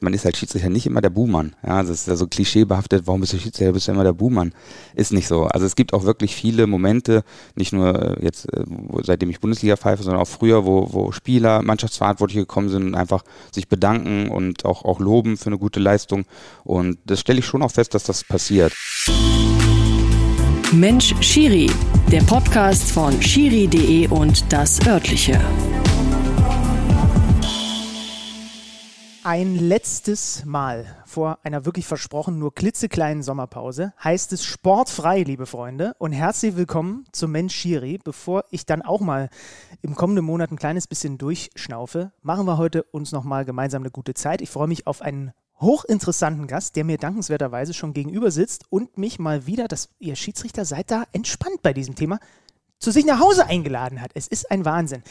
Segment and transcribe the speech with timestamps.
[0.00, 1.56] man ist halt Schiedsrichter nicht immer der Buhmann.
[1.66, 4.52] Ja, das ist ja so klischeebehaftet, warum bist du Schiedsrichter, bist du immer der Buhmann.
[4.94, 5.44] Ist nicht so.
[5.44, 7.24] Also es gibt auch wirklich viele Momente,
[7.56, 8.64] nicht nur äh, jetzt, äh,
[9.02, 13.24] seitdem ich Bundesliga pfeife, sondern auch früher, wo, wo Spieler, Mannschaftsverantwortliche gekommen sind und einfach
[13.52, 16.24] sich bedanken und auch, auch loben für eine gute Leistung.
[16.64, 18.72] Und das stelle ich schon auch fest, dass das passiert.
[20.72, 21.70] Mensch Schiri,
[22.12, 25.40] der Podcast von schiri.de und das örtliche.
[29.24, 35.94] Ein letztes Mal vor einer wirklich versprochen nur klitzekleinen Sommerpause heißt es sportfrei, liebe Freunde,
[35.98, 37.98] und herzlich willkommen zum Mensch Schiri.
[38.02, 39.28] Bevor ich dann auch mal
[39.82, 44.14] im kommenden Monat ein kleines bisschen durchschnaufe, machen wir heute uns nochmal gemeinsam eine gute
[44.14, 44.40] Zeit.
[44.40, 49.18] Ich freue mich auf einen hochinteressanten Gast, der mir dankenswerterweise schon gegenüber sitzt und mich
[49.18, 52.20] mal wieder, dass ihr Schiedsrichter seid da entspannt bei diesem Thema,
[52.78, 54.12] zu sich nach Hause eingeladen hat.
[54.14, 55.02] Es ist ein Wahnsinn.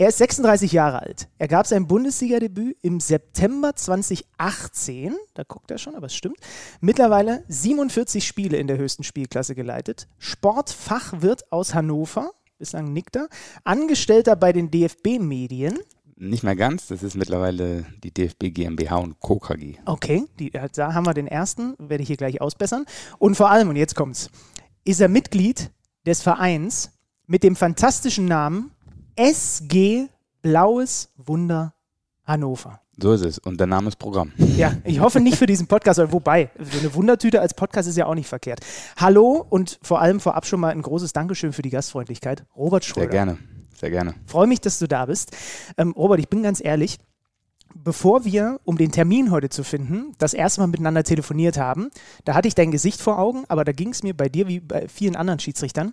[0.00, 1.28] Er ist 36 Jahre alt.
[1.36, 5.14] Er gab sein Bundesliga-Debüt im September 2018.
[5.34, 6.38] Da guckt er schon, aber es stimmt.
[6.80, 10.08] Mittlerweile 47 Spiele in der höchsten Spielklasse geleitet.
[10.16, 12.30] Sportfachwirt aus Hannover.
[12.56, 13.28] Bislang nickt er.
[13.64, 15.78] Angestellter bei den DFB-Medien.
[16.16, 19.38] Nicht mehr ganz, das ist mittlerweile die DFB GmbH und Co.
[19.38, 19.74] KG.
[19.84, 22.86] Okay, die, da haben wir den ersten, werde ich hier gleich ausbessern.
[23.18, 24.30] Und vor allem, und jetzt kommt's,
[24.82, 25.70] ist er Mitglied
[26.06, 26.90] des Vereins
[27.26, 28.72] mit dem fantastischen Namen
[29.20, 30.08] SG
[30.40, 31.74] Blaues Wunder
[32.24, 32.80] Hannover.
[32.96, 33.38] So ist es.
[33.38, 34.32] Und der Name ist Programm.
[34.56, 38.06] Ja, ich hoffe nicht für diesen Podcast, wobei, so eine Wundertüte als Podcast ist ja
[38.06, 38.60] auch nicht verkehrt.
[38.96, 42.46] Hallo und vor allem vorab schon mal ein großes Dankeschön für die Gastfreundlichkeit.
[42.56, 43.02] Robert Schröder.
[43.02, 43.38] Sehr gerne,
[43.74, 44.14] sehr gerne.
[44.24, 45.36] Freue mich, dass du da bist.
[45.76, 46.96] Ähm, Robert, ich bin ganz ehrlich,
[47.74, 51.90] bevor wir, um den Termin heute zu finden, das erste Mal miteinander telefoniert haben,
[52.24, 54.60] da hatte ich dein Gesicht vor Augen, aber da ging es mir bei dir wie
[54.60, 55.92] bei vielen anderen Schiedsrichtern.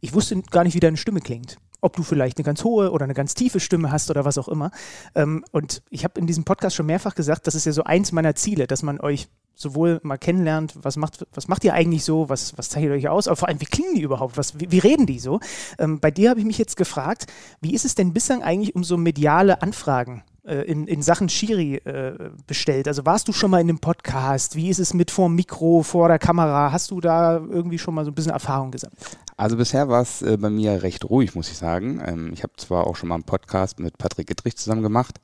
[0.00, 3.04] Ich wusste gar nicht, wie deine Stimme klingt ob du vielleicht eine ganz hohe oder
[3.04, 4.70] eine ganz tiefe Stimme hast oder was auch immer.
[5.14, 8.12] Ähm, und ich habe in diesem Podcast schon mehrfach gesagt, das ist ja so eins
[8.12, 12.28] meiner Ziele, dass man euch sowohl mal kennenlernt, was macht, was macht ihr eigentlich so,
[12.28, 14.78] was, was zeichnet euch aus, aber vor allem, wie klingen die überhaupt, was, wie, wie
[14.78, 15.40] reden die so?
[15.78, 17.26] Ähm, bei dir habe ich mich jetzt gefragt,
[17.60, 21.76] wie ist es denn bislang eigentlich um so mediale Anfragen äh, in, in Sachen Schiri
[21.76, 22.86] äh, bestellt?
[22.86, 24.54] Also warst du schon mal in einem Podcast?
[24.54, 26.70] Wie ist es mit vor dem Mikro, vor der Kamera?
[26.70, 29.00] Hast du da irgendwie schon mal so ein bisschen Erfahrung gesammelt?
[29.38, 32.02] Also bisher war es äh, bei mir recht ruhig, muss ich sagen.
[32.04, 35.20] Ähm, ich habe zwar auch schon mal einen Podcast mit Patrick Gittrich zusammen gemacht,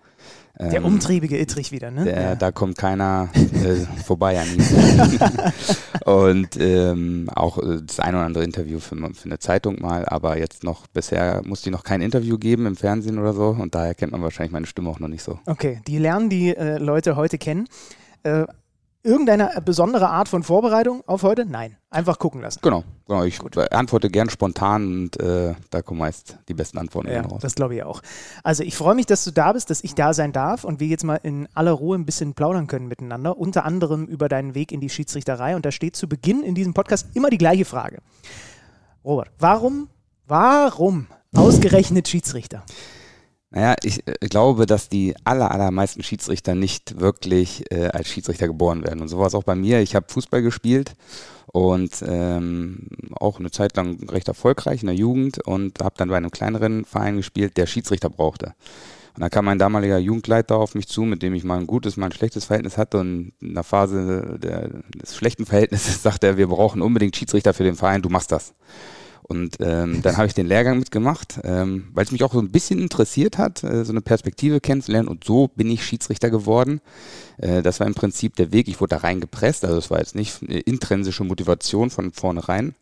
[0.59, 2.05] der ähm, umtriebige Ittrich wieder, ne?
[2.05, 2.35] Der, ja.
[2.37, 3.75] Da kommt keiner äh,
[4.05, 5.21] vorbei an ihm.
[6.05, 10.39] und ähm, auch äh, das ein oder andere Interview für, für, eine Zeitung mal, aber
[10.39, 13.97] jetzt noch, bisher musste ich noch kein Interview geben im Fernsehen oder so und daher
[13.97, 15.41] kennt man wahrscheinlich meine Stimme auch noch nicht so.
[15.47, 17.67] Okay, die lernen die äh, Leute heute kennen.
[19.07, 21.45] Irgendeine besondere Art von Vorbereitung auf heute?
[21.45, 21.77] Nein.
[21.91, 22.61] Einfach gucken lassen.
[22.63, 22.85] Genau.
[23.07, 23.23] genau.
[23.25, 23.59] Ich Gut.
[23.71, 27.43] antworte gern spontan und äh, da kommen meist die besten Antworten ja, raus.
[27.43, 28.01] Das glaube ich auch.
[28.43, 30.87] Also ich freue mich, dass du da bist, dass ich da sein darf und wir
[30.87, 33.37] jetzt mal in aller Ruhe ein bisschen plaudern können miteinander.
[33.37, 35.55] Unter anderem über deinen Weg in die Schiedsrichterei.
[35.55, 37.99] Und da steht zu Beginn in diesem Podcast immer die gleiche Frage.
[39.05, 39.91] Robert, warum,
[40.27, 42.65] warum ausgerechnet Schiedsrichter?
[43.55, 48.83] Naja, ich äh, glaube, dass die aller, allermeisten Schiedsrichter nicht wirklich äh, als Schiedsrichter geboren
[48.83, 49.01] werden.
[49.01, 49.81] Und so war es auch bei mir.
[49.81, 50.95] Ich habe Fußball gespielt
[51.53, 56.17] und ähm, auch eine Zeit lang recht erfolgreich in der Jugend und habe dann bei
[56.17, 58.55] einem kleineren Verein gespielt, der Schiedsrichter brauchte.
[59.15, 61.97] Und da kam mein damaliger Jugendleiter auf mich zu, mit dem ich mal ein gutes,
[61.97, 62.99] mal ein schlechtes Verhältnis hatte.
[62.99, 64.69] Und in der Phase der,
[65.01, 68.53] des schlechten Verhältnisses sagte er, wir brauchen unbedingt Schiedsrichter für den Verein, du machst das.
[69.27, 72.51] Und ähm, dann habe ich den Lehrgang mitgemacht, ähm, weil es mich auch so ein
[72.51, 75.09] bisschen interessiert hat, äh, so eine Perspektive kennenzulernen.
[75.09, 76.83] Und so bin ich Schiedsrichter geworden.
[77.39, 78.69] Äh, das war im Prinzip der Weg.
[78.69, 79.65] Ich wurde da reingepresst.
[79.65, 82.75] Also es war jetzt nicht eine intrinsische Motivation von vornherein,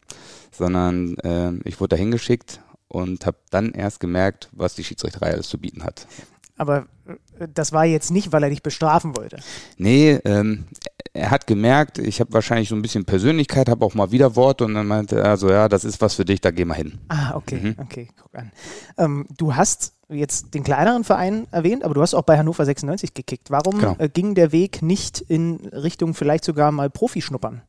[0.51, 5.49] sondern äh, ich wurde da hingeschickt und habe dann erst gemerkt, was die Schiedsrichterei alles
[5.49, 6.09] zu bieten hat.
[6.57, 7.15] Aber äh,
[7.49, 9.39] das war jetzt nicht, weil er dich bestrafen wollte.
[9.77, 10.67] Nee, ähm,
[11.15, 14.65] er hat gemerkt, ich habe wahrscheinlich so ein bisschen Persönlichkeit, habe auch mal wieder Worte
[14.65, 16.99] und dann meinte er so, ja, das ist was für dich, da geh mal hin.
[17.09, 17.75] Ah, okay, mhm.
[17.79, 18.51] okay, guck an.
[18.97, 23.15] Ähm, du hast jetzt den kleineren Verein erwähnt, aber du hast auch bei Hannover 96
[23.15, 23.51] gekickt.
[23.51, 23.97] Warum genau.
[23.99, 27.63] äh, ging der Weg nicht in Richtung vielleicht sogar mal Profischnuppern?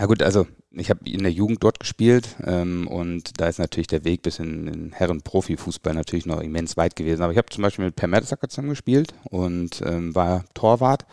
[0.00, 3.86] Ja gut, also ich habe in der Jugend dort gespielt ähm, und da ist natürlich
[3.86, 7.20] der Weg bis in den Herren-Profi-Fußball natürlich noch immens weit gewesen.
[7.20, 11.04] Aber ich habe zum Beispiel mit Per Mertesacker zusammen gespielt und ähm, war Torwart.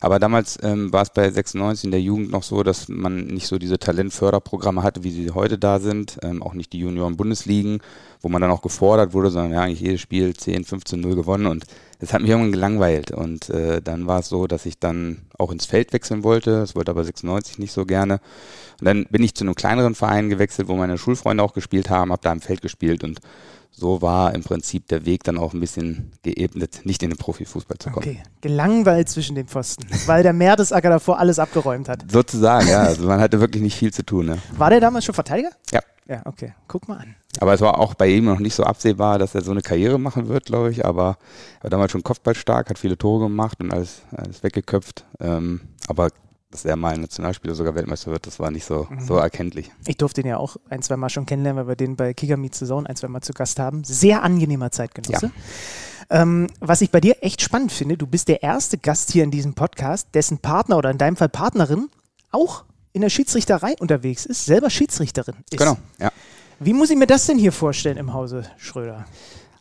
[0.00, 3.46] Aber damals ähm, war es bei 96 in der Jugend noch so, dass man nicht
[3.46, 6.18] so diese Talentförderprogramme hatte, wie sie heute da sind.
[6.22, 7.82] Ähm, auch nicht die Junioren-Bundesligen,
[8.22, 11.44] wo man dann auch gefordert wurde, sondern ja, eigentlich jedes Spiel 10, 15, 0 gewonnen
[11.44, 11.66] und
[12.00, 15.52] das hat mich irgendwann gelangweilt und äh, dann war es so, dass ich dann auch
[15.52, 16.52] ins Feld wechseln wollte.
[16.52, 18.20] Das wollte aber 96 nicht so gerne.
[18.80, 22.10] Und dann bin ich zu einem kleineren Verein gewechselt, wo meine Schulfreunde auch gespielt haben,
[22.10, 23.20] habe da im Feld gespielt und
[23.70, 27.78] so war im Prinzip der Weg dann auch ein bisschen geebnet, nicht in den Profifußball
[27.78, 28.08] zu kommen.
[28.08, 32.04] Okay, gelangweilt zwischen den Pfosten, weil der Mertesacker davor alles abgeräumt hat.
[32.10, 32.82] Sozusagen, ja.
[32.82, 34.26] Also man hatte wirklich nicht viel zu tun.
[34.26, 34.38] Ne?
[34.56, 35.50] War der damals schon Verteidiger?
[35.70, 35.80] Ja.
[36.10, 36.54] Ja, okay.
[36.66, 37.14] Guck mal an.
[37.38, 39.96] Aber es war auch bei ihm noch nicht so absehbar, dass er so eine Karriere
[39.96, 40.84] machen wird, glaube ich.
[40.84, 41.18] Aber
[41.60, 45.04] er war damals schon kopfballstark, hat viele Tore gemacht und alles, alles weggeköpft.
[45.20, 46.08] Ähm, aber
[46.50, 48.98] dass er mal ein Nationalspieler sogar Weltmeister wird, das war nicht so, mhm.
[49.02, 49.70] so erkenntlich.
[49.86, 52.56] Ich durfte ihn ja auch ein, zwei Mal schon kennenlernen, weil wir den bei Meet
[52.56, 53.84] Saison ein, zwei Mal zu Gast haben.
[53.84, 55.26] Sehr angenehmer Zeitgenosse.
[55.26, 56.22] Ja.
[56.22, 59.30] Ähm, was ich bei dir echt spannend finde, du bist der erste Gast hier in
[59.30, 61.88] diesem Podcast, dessen Partner oder in deinem Fall Partnerin
[62.32, 65.58] auch in der Schiedsrichterei unterwegs ist, selber Schiedsrichterin ist.
[65.58, 66.10] Genau, ja.
[66.58, 69.06] Wie muss ich mir das denn hier vorstellen im Hause Schröder?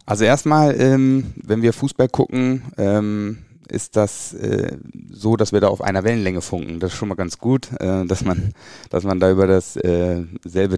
[0.05, 3.37] Also erstmal, ähm, wenn wir Fußball gucken, ähm,
[3.69, 4.75] ist das äh,
[5.11, 6.79] so, dass wir da auf einer Wellenlänge funken.
[6.79, 8.53] Das ist schon mal ganz gut, äh, dass man,
[8.89, 10.25] dass man da über das äh,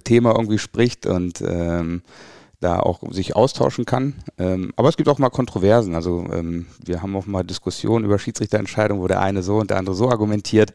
[0.03, 2.01] Thema irgendwie spricht und ähm,
[2.59, 4.13] da auch sich austauschen kann.
[4.37, 5.95] Ähm, aber es gibt auch mal Kontroversen.
[5.95, 9.77] Also ähm, wir haben auch mal Diskussionen über Schiedsrichterentscheidungen, wo der eine so und der
[9.77, 10.73] andere so argumentiert.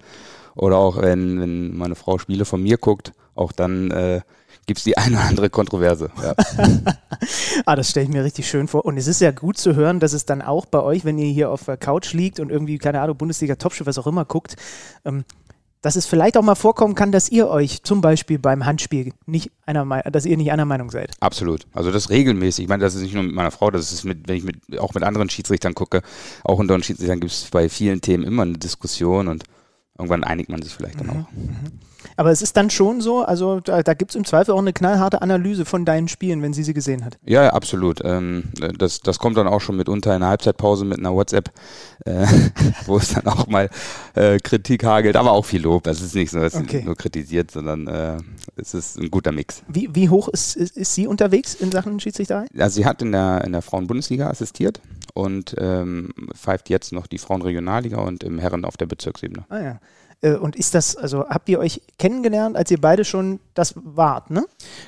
[0.56, 4.20] Oder auch wenn, wenn meine Frau Spiele von mir guckt, auch dann äh,
[4.66, 6.10] gibt es die eine oder andere Kontroverse.
[6.20, 6.34] Ja.
[7.66, 8.84] ah, das stelle ich mir richtig schön vor.
[8.84, 11.32] Und es ist ja gut zu hören, dass es dann auch bei euch, wenn ihr
[11.32, 14.56] hier auf der Couch liegt und irgendwie, keine Ahnung, Bundesliga Topspiel, was auch immer guckt,
[15.04, 15.24] ähm,
[15.82, 19.52] dass es vielleicht auch mal vorkommen kann, dass ihr euch zum Beispiel beim Handspiel nicht
[19.66, 21.12] einer dass ihr nicht einer Meinung seid.
[21.20, 21.66] Absolut.
[21.72, 22.64] Also das regelmäßig.
[22.64, 24.80] Ich meine, das ist nicht nur mit meiner Frau, das ist mit, wenn ich mit,
[24.80, 26.02] auch mit anderen Schiedsrichtern gucke,
[26.42, 29.44] auch unter den Schiedsrichtern gibt es bei vielen Themen immer eine Diskussion und
[29.98, 31.12] irgendwann einigt man sich vielleicht dann mhm.
[31.12, 31.32] auch.
[31.32, 31.72] Mhm.
[32.16, 34.72] Aber es ist dann schon so, also da, da gibt es im Zweifel auch eine
[34.72, 37.18] knallharte Analyse von deinen Spielen, wenn sie sie gesehen hat.
[37.24, 38.00] Ja, ja absolut.
[38.04, 38.44] Ähm,
[38.78, 41.50] das, das kommt dann auch schon mitunter in der Halbzeitpause mit einer WhatsApp,
[42.04, 42.26] äh,
[42.86, 43.70] wo es dann auch mal
[44.14, 45.84] äh, Kritik hagelt, aber auch viel Lob.
[45.84, 46.80] Das ist nicht so, dass okay.
[46.80, 48.16] sie nur kritisiert, sondern äh,
[48.56, 49.62] es ist ein guter Mix.
[49.68, 52.46] Wie, wie hoch ist, ist, ist sie unterwegs in Sachen Schiedsrichterei?
[52.58, 54.80] Also sie hat in der, in der Frauen-Bundesliga assistiert
[55.16, 59.46] und ähm, pfeift jetzt noch die Frauenregionalliga und im Herren auf der Bezirksebene.
[59.48, 59.80] Ah ja.
[60.20, 64.30] Äh, und ist das, also habt ihr euch kennengelernt, als ihr beide schon das wart,
[64.30, 64.44] ne?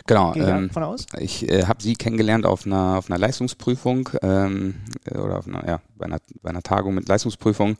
[0.06, 0.34] Genau.
[0.34, 1.06] Ähm, von aus?
[1.18, 4.74] Ich äh, habe sie kennengelernt auf einer, auf einer Leistungsprüfung ähm,
[5.10, 7.78] oder auf einer, ja, bei einer, bei einer Tagung mit Leistungsprüfung.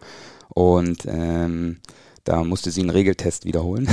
[0.49, 1.81] Und ähm,
[2.25, 3.89] da musste sie einen Regeltest wiederholen.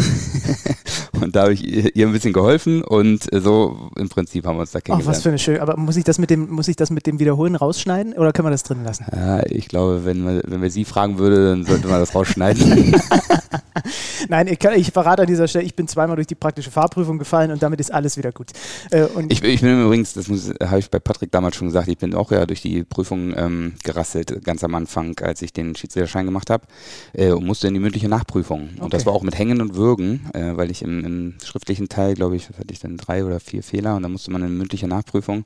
[1.21, 4.71] und da habe ich ihr ein bisschen geholfen und so im Prinzip haben wir uns
[4.71, 5.09] da kennengelernt.
[5.09, 5.61] Ach, was für eine schöne.
[5.61, 8.47] Aber muss ich das mit dem, muss ich das mit dem Wiederholen rausschneiden oder können
[8.47, 9.05] wir das drin lassen?
[9.11, 12.95] Ja, ich glaube, wenn wir, wenn wir sie fragen würde, dann sollte man das rausschneiden.
[14.29, 17.17] Nein, ich, kann, ich verrate an dieser Stelle, ich bin zweimal durch die praktische Fahrprüfung
[17.17, 18.47] gefallen und damit ist alles wieder gut.
[18.91, 20.27] Äh, ich, ich, bin übrigens, das
[20.63, 23.73] habe ich bei Patrick damals schon gesagt, ich bin auch ja durch die Prüfung ähm,
[23.83, 26.65] gerasselt, ganz am Anfang, als ich den Schiedsrichterschein gemacht habe
[27.13, 28.69] äh, und musste in die mündliche Nachprüfung.
[28.69, 28.89] Und okay.
[28.91, 32.35] das war auch mit Hängen und Würgen, äh, weil ich im, im, schriftlichen Teil, glaube
[32.35, 35.45] ich, hatte ich dann drei oder vier Fehler und dann musste man eine mündliche Nachprüfung.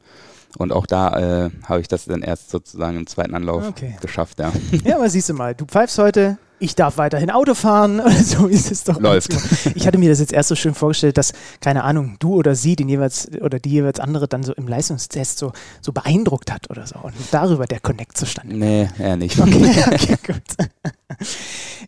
[0.58, 3.98] Und auch da äh, habe ich das dann erst sozusagen im zweiten Anlauf okay.
[4.02, 4.52] geschafft, ja.
[4.84, 8.02] Ja, aber siehst du mal, du pfeifst heute ich darf weiterhin Auto fahren.
[8.24, 9.00] so ist es doch.
[9.00, 9.34] Läuft.
[9.76, 12.76] Ich hatte mir das jetzt erst so schön vorgestellt, dass, keine Ahnung, du oder sie
[12.76, 16.86] den jeweils oder die jeweils andere dann so im Leistungstest so, so beeindruckt hat oder
[16.86, 17.00] so.
[17.00, 18.56] Und darüber der Connect zustande.
[18.56, 19.40] Nee, eher nicht.
[19.40, 20.68] Okay, okay gut.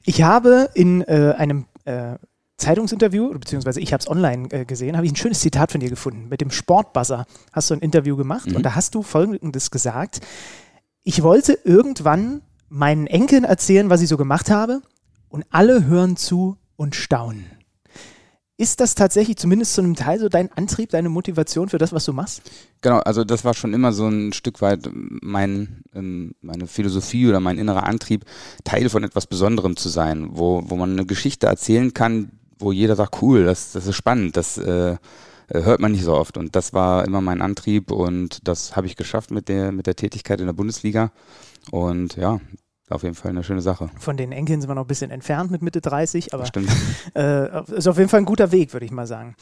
[0.05, 2.15] Ich habe in äh, einem äh,
[2.61, 5.89] Zeitungsinterview, beziehungsweise ich habe es online äh, gesehen, habe ich ein schönes Zitat von dir
[5.89, 6.29] gefunden.
[6.29, 8.57] Mit dem Sportbuzzer hast du ein Interview gemacht mhm.
[8.57, 10.21] und da hast du Folgendes gesagt.
[11.03, 14.81] Ich wollte irgendwann meinen Enkeln erzählen, was ich so gemacht habe
[15.29, 17.45] und alle hören zu und staunen.
[18.61, 22.05] Ist das tatsächlich zumindest zu einem Teil so dein Antrieb, deine Motivation für das, was
[22.05, 22.43] du machst?
[22.81, 27.39] Genau, also das war schon immer so ein Stück weit mein, ähm, meine Philosophie oder
[27.39, 28.23] mein innerer Antrieb,
[28.63, 32.95] Teil von etwas Besonderem zu sein, wo, wo man eine Geschichte erzählen kann, wo jeder
[32.95, 34.97] sagt, cool, das, das ist spannend, das äh,
[35.49, 36.37] hört man nicht so oft.
[36.37, 39.95] Und das war immer mein Antrieb und das habe ich geschafft mit der, mit der
[39.95, 41.11] Tätigkeit in der Bundesliga.
[41.71, 42.39] Und ja,
[42.91, 43.89] auf jeden Fall eine schöne Sache.
[43.99, 46.69] Von den Enkeln sind wir noch ein bisschen entfernt mit Mitte 30, aber Stimmt.
[47.13, 49.35] Äh, ist auf jeden Fall ein guter Weg, würde ich mal sagen.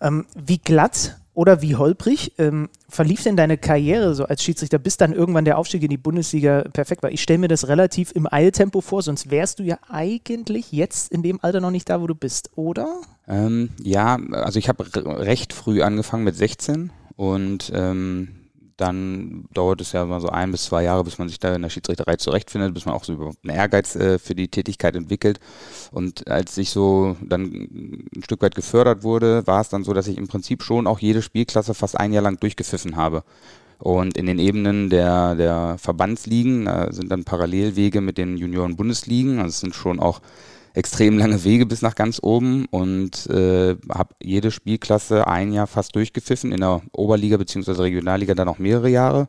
[0.00, 4.96] Ähm, wie glatt oder wie holprig ähm, verlief denn deine Karriere so als Schiedsrichter, bis
[4.96, 7.10] dann irgendwann der Aufstieg in die Bundesliga perfekt war?
[7.10, 11.22] Ich stelle mir das relativ im Eiltempo vor, sonst wärst du ja eigentlich jetzt in
[11.22, 13.00] dem Alter noch nicht da, wo du bist, oder?
[13.26, 18.43] Ähm, ja, also ich habe recht früh angefangen mit 16 und ähm,
[18.76, 21.62] dann dauert es ja mal so ein bis zwei Jahre, bis man sich da in
[21.62, 25.40] der Schiedsrichterei zurechtfindet, bis man auch so überhaupt einen Ehrgeiz äh, für die Tätigkeit entwickelt.
[25.92, 30.08] Und als ich so dann ein Stück weit gefördert wurde, war es dann so, dass
[30.08, 33.22] ich im Prinzip schon auch jede Spielklasse fast ein Jahr lang durchgepfiffen habe.
[33.78, 39.38] Und in den Ebenen der, der Verbandsligen äh, sind dann Parallelwege mit den Junioren-Bundesligen.
[39.38, 40.20] Also es sind schon auch
[40.74, 45.94] extrem lange Wege bis nach ganz oben und äh, habe jede Spielklasse ein Jahr fast
[45.94, 47.72] durchgepfiffen, in der Oberliga bzw.
[47.80, 49.28] Regionalliga dann noch mehrere Jahre,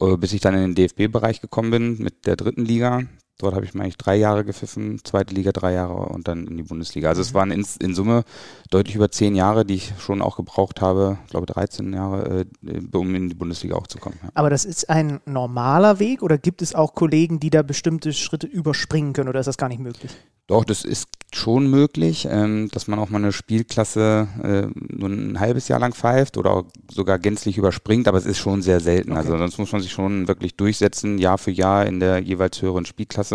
[0.00, 3.02] äh, bis ich dann in den DFB-Bereich gekommen bin mit der dritten Liga.
[3.42, 6.62] Dort habe ich eigentlich drei Jahre gepfiffen, zweite Liga drei Jahre und dann in die
[6.62, 7.08] Bundesliga.
[7.08, 8.22] Also es waren in, in Summe
[8.70, 12.96] deutlich über zehn Jahre, die ich schon auch gebraucht habe, ich glaube 13 Jahre, äh,
[12.96, 14.16] um in die Bundesliga auch zu kommen.
[14.22, 14.28] Ja.
[14.34, 18.46] Aber das ist ein normaler Weg oder gibt es auch Kollegen, die da bestimmte Schritte
[18.46, 20.12] überspringen können oder ist das gar nicht möglich?
[20.52, 25.40] Doch, das ist schon möglich, ähm, dass man auch mal eine Spielklasse äh, nur ein
[25.40, 29.12] halbes Jahr lang pfeift oder sogar gänzlich überspringt, aber es ist schon sehr selten.
[29.12, 29.20] Okay.
[29.20, 32.84] Also sonst muss man sich schon wirklich durchsetzen, Jahr für Jahr in der jeweils höheren
[32.84, 33.31] Spielklasse.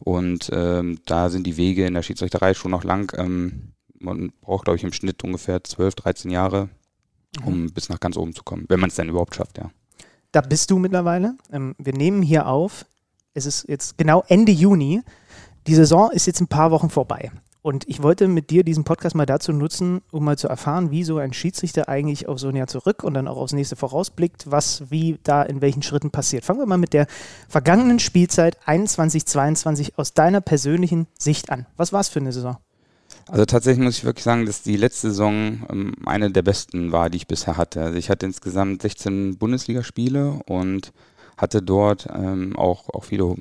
[0.00, 3.12] Und ähm, da sind die Wege in der Schiedsrichterei schon noch lang.
[3.16, 6.68] Ähm, man braucht, glaube ich, im Schnitt ungefähr 12, 13 Jahre,
[7.44, 7.72] um mhm.
[7.72, 9.70] bis nach ganz oben zu kommen, wenn man es dann überhaupt schafft, ja.
[10.32, 11.36] Da bist du mittlerweile.
[11.52, 12.86] Ähm, wir nehmen hier auf.
[13.34, 15.02] Es ist jetzt genau Ende Juni.
[15.66, 17.30] Die Saison ist jetzt ein paar Wochen vorbei.
[17.62, 21.04] Und ich wollte mit dir diesen Podcast mal dazu nutzen, um mal zu erfahren, wie
[21.04, 24.50] so ein Schiedsrichter eigentlich auf so ein Jahr zurück und dann auch aufs nächste vorausblickt,
[24.50, 26.44] was wie da in welchen Schritten passiert.
[26.44, 27.06] Fangen wir mal mit der
[27.48, 31.66] vergangenen Spielzeit 21-22 aus deiner persönlichen Sicht an.
[31.76, 32.56] Was war es für eine Saison?
[33.28, 37.10] Also tatsächlich muss ich wirklich sagen, dass die letzte Saison ähm, eine der besten war,
[37.10, 37.82] die ich bisher hatte.
[37.82, 40.92] Also ich hatte insgesamt 16 Bundesligaspiele und
[41.36, 43.36] hatte dort ähm, auch, auch viele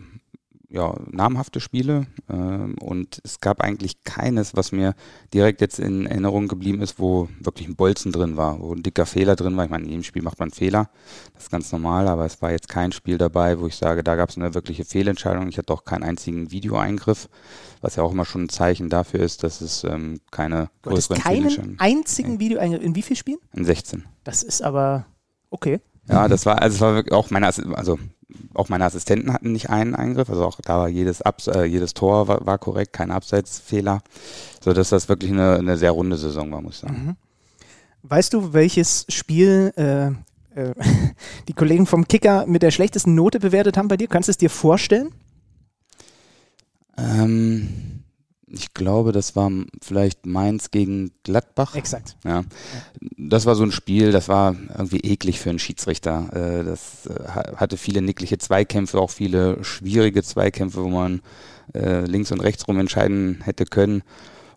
[0.71, 4.95] ja, namhafte Spiele ähm, und es gab eigentlich keines, was mir
[5.33, 9.05] direkt jetzt in Erinnerung geblieben ist, wo wirklich ein Bolzen drin war, wo ein dicker
[9.05, 9.65] Fehler drin war.
[9.65, 10.89] Ich meine, in jedem Spiel macht man Fehler,
[11.33, 14.15] das ist ganz normal, aber es war jetzt kein Spiel dabei, wo ich sage, da
[14.15, 15.49] gab es eine wirkliche Fehlentscheidung.
[15.49, 17.27] Ich hatte auch keinen einzigen Videoeingriff,
[17.81, 21.79] was ja auch immer schon ein Zeichen dafür ist, dass es ähm, keine größeren keinen
[21.79, 23.39] einzigen Videoeingriff in wie vielen Spielen?
[23.53, 24.05] In 16.
[24.23, 25.05] Das ist aber
[25.49, 25.81] okay.
[26.07, 27.99] Ja, das war, also es war wirklich auch meine, also
[28.53, 31.93] auch meine Assistenten hatten nicht einen Eingriff, also auch da war jedes, Abs äh, jedes
[31.93, 34.01] Tor war, war, korrekt, kein Abseitsfehler,
[34.61, 37.05] sodass das wirklich eine, eine sehr runde Saison war, muss ich sagen.
[37.05, 37.15] Mhm.
[38.03, 40.07] Weißt du, welches Spiel äh,
[40.59, 40.73] äh,
[41.47, 44.07] die Kollegen vom Kicker mit der schlechtesten Note bewertet haben bei dir?
[44.07, 45.13] Kannst du es dir vorstellen?
[46.97, 48.00] Ähm,
[48.53, 51.75] ich glaube, das war vielleicht Mainz gegen Gladbach.
[51.75, 52.17] Exakt.
[52.25, 52.43] Ja.
[53.17, 56.29] Das war so ein Spiel, das war irgendwie eklig für einen Schiedsrichter.
[56.33, 61.21] Äh, das äh, hatte viele nickliche Zweikämpfe, auch viele schwierige Zweikämpfe, wo man
[61.73, 64.03] äh, links und rechts rum entscheiden hätte können.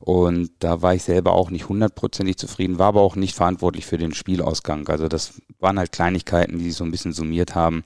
[0.01, 3.97] Und da war ich selber auch nicht hundertprozentig zufrieden, war aber auch nicht verantwortlich für
[3.97, 4.87] den Spielausgang.
[4.89, 7.85] Also das waren halt Kleinigkeiten, die sich so ein bisschen summiert haben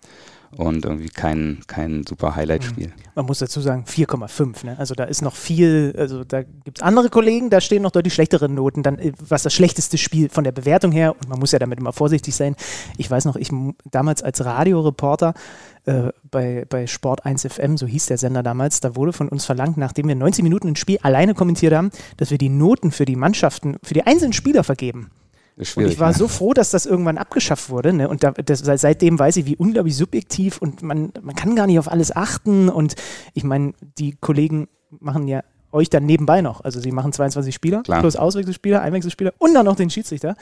[0.56, 2.92] und irgendwie kein, kein super Highlight-Spiel.
[3.14, 4.66] Man muss dazu sagen, 4,5.
[4.66, 4.78] Ne?
[4.78, 8.14] Also da ist noch viel, also da gibt es andere Kollegen, da stehen noch deutlich
[8.14, 11.52] schlechtere Noten, dann äh, was das schlechteste Spiel von der Bewertung her, und man muss
[11.52, 12.56] ja damit immer vorsichtig sein.
[12.96, 13.50] Ich weiß noch, ich
[13.90, 15.34] damals als Radioreporter
[15.84, 19.44] äh, bei, bei Sport 1 FM, so hieß der Sender damals, da wurde von uns
[19.44, 23.04] verlangt, nachdem wir 90 Minuten ein Spiel alleine kommentiert haben, dass wir die Noten für
[23.04, 25.10] die Mannschaften, für die einzelnen Spieler vergeben
[25.58, 26.14] und ich war ne?
[26.14, 27.92] so froh, dass das irgendwann abgeschafft wurde.
[27.92, 28.08] Ne?
[28.08, 31.78] Und da, das, seitdem weiß ich, wie unglaublich subjektiv und man, man kann gar nicht
[31.78, 32.68] auf alles achten.
[32.68, 32.94] Und
[33.34, 36.62] ich meine, die Kollegen machen ja euch dann nebenbei noch.
[36.62, 38.00] Also sie machen 22 Spieler, Klar.
[38.00, 40.36] plus Auswechselspieler, Einwechselspieler und dann noch den Schiedsrichter.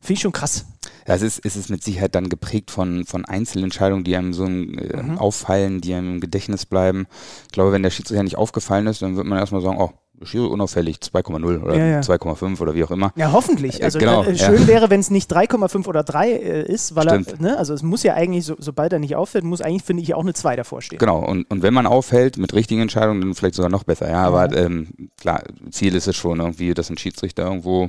[0.00, 0.66] Finde ich schon krass.
[1.06, 4.44] Ja, es ist, es ist mit Sicherheit dann geprägt von, von Einzelentscheidungen, die einem so
[4.44, 5.18] äh, mhm.
[5.18, 7.06] auffallen, die einem im Gedächtnis bleiben.
[7.44, 9.92] Ich glaube, wenn der Schiedsrichter nicht aufgefallen ist, dann wird man erstmal sagen, oh,
[10.24, 12.00] Schiri unauffällig 2,0 oder ja, ja.
[12.00, 13.12] 2,5 oder wie auch immer.
[13.16, 13.80] Ja, hoffentlich.
[13.80, 14.66] Äh, also genau, äh, schön ja.
[14.66, 17.32] wäre, wenn es nicht 3,5 oder 3 äh, ist, weil Stimmt.
[17.32, 20.02] er, ne, also es muss ja eigentlich, so, sobald er nicht auffällt, muss eigentlich, finde
[20.02, 20.98] ich, auch eine 2 davor stehen.
[20.98, 24.08] Genau, und, und wenn man auffällt mit richtigen Entscheidungen, dann vielleicht sogar noch besser.
[24.08, 24.88] Ja, aber ähm,
[25.18, 27.88] klar, Ziel ist es schon irgendwie, dass ein Schiedsrichter irgendwo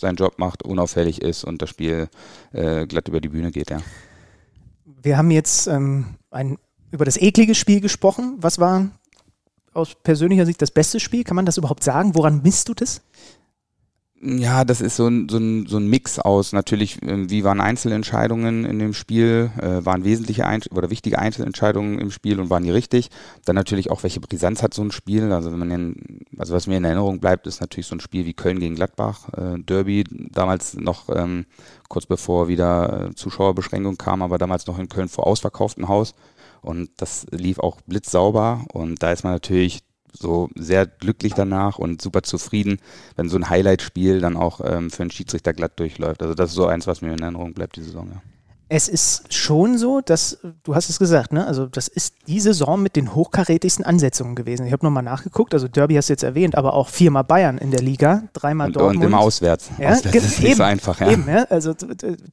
[0.00, 2.08] seinen Job macht, unauffällig ist und das Spiel
[2.52, 3.78] äh, glatt über die Bühne geht, ja.
[5.02, 6.58] Wir haben jetzt ähm, ein,
[6.90, 8.36] über das eklige Spiel gesprochen.
[8.38, 8.90] Was war
[9.72, 11.24] aus persönlicher Sicht das beste Spiel?
[11.24, 12.14] Kann man das überhaupt sagen?
[12.14, 13.02] Woran misst du das?
[14.22, 17.58] Ja, das ist so ein, so ein, so ein Mix aus natürlich, ähm, wie waren
[17.62, 22.62] Einzelentscheidungen in dem Spiel, äh, waren wesentliche Ein oder wichtige Einzelentscheidungen im Spiel und waren
[22.62, 23.08] die richtig.
[23.46, 25.32] Dann natürlich auch, welche Brisanz hat so ein Spiel.
[25.32, 28.26] Also wenn man in, also was mir in Erinnerung bleibt, ist natürlich so ein Spiel
[28.26, 31.46] wie Köln gegen Gladbach, äh, Derby, damals noch ähm,
[31.88, 36.14] kurz bevor wieder äh, Zuschauerbeschränkung kam, aber damals noch in Köln vor ausverkauftem Haus.
[36.62, 39.80] Und das lief auch blitzsauber und da ist man natürlich
[40.12, 42.78] so sehr glücklich danach und super zufrieden,
[43.16, 46.22] wenn so ein Highlight-Spiel dann auch ähm, für einen Schiedsrichter glatt durchläuft.
[46.22, 48.10] Also das ist so eins, was mir in Erinnerung bleibt, die Saison.
[48.10, 48.22] Ja.
[48.72, 51.44] Es ist schon so, dass, du hast es gesagt, ne?
[51.44, 54.64] Also das ist die Saison mit den hochkarätigsten Ansetzungen gewesen.
[54.64, 57.72] Ich habe nochmal nachgeguckt, also Derby hast du jetzt erwähnt, aber auch viermal Bayern in
[57.72, 58.98] der Liga, dreimal und, Dortmund.
[58.98, 59.70] Und immer auswärts.
[59.76, 61.10] Ja, auswärts ist eben, nicht so einfach, ja.
[61.10, 61.46] Eben, ja?
[61.50, 61.74] Also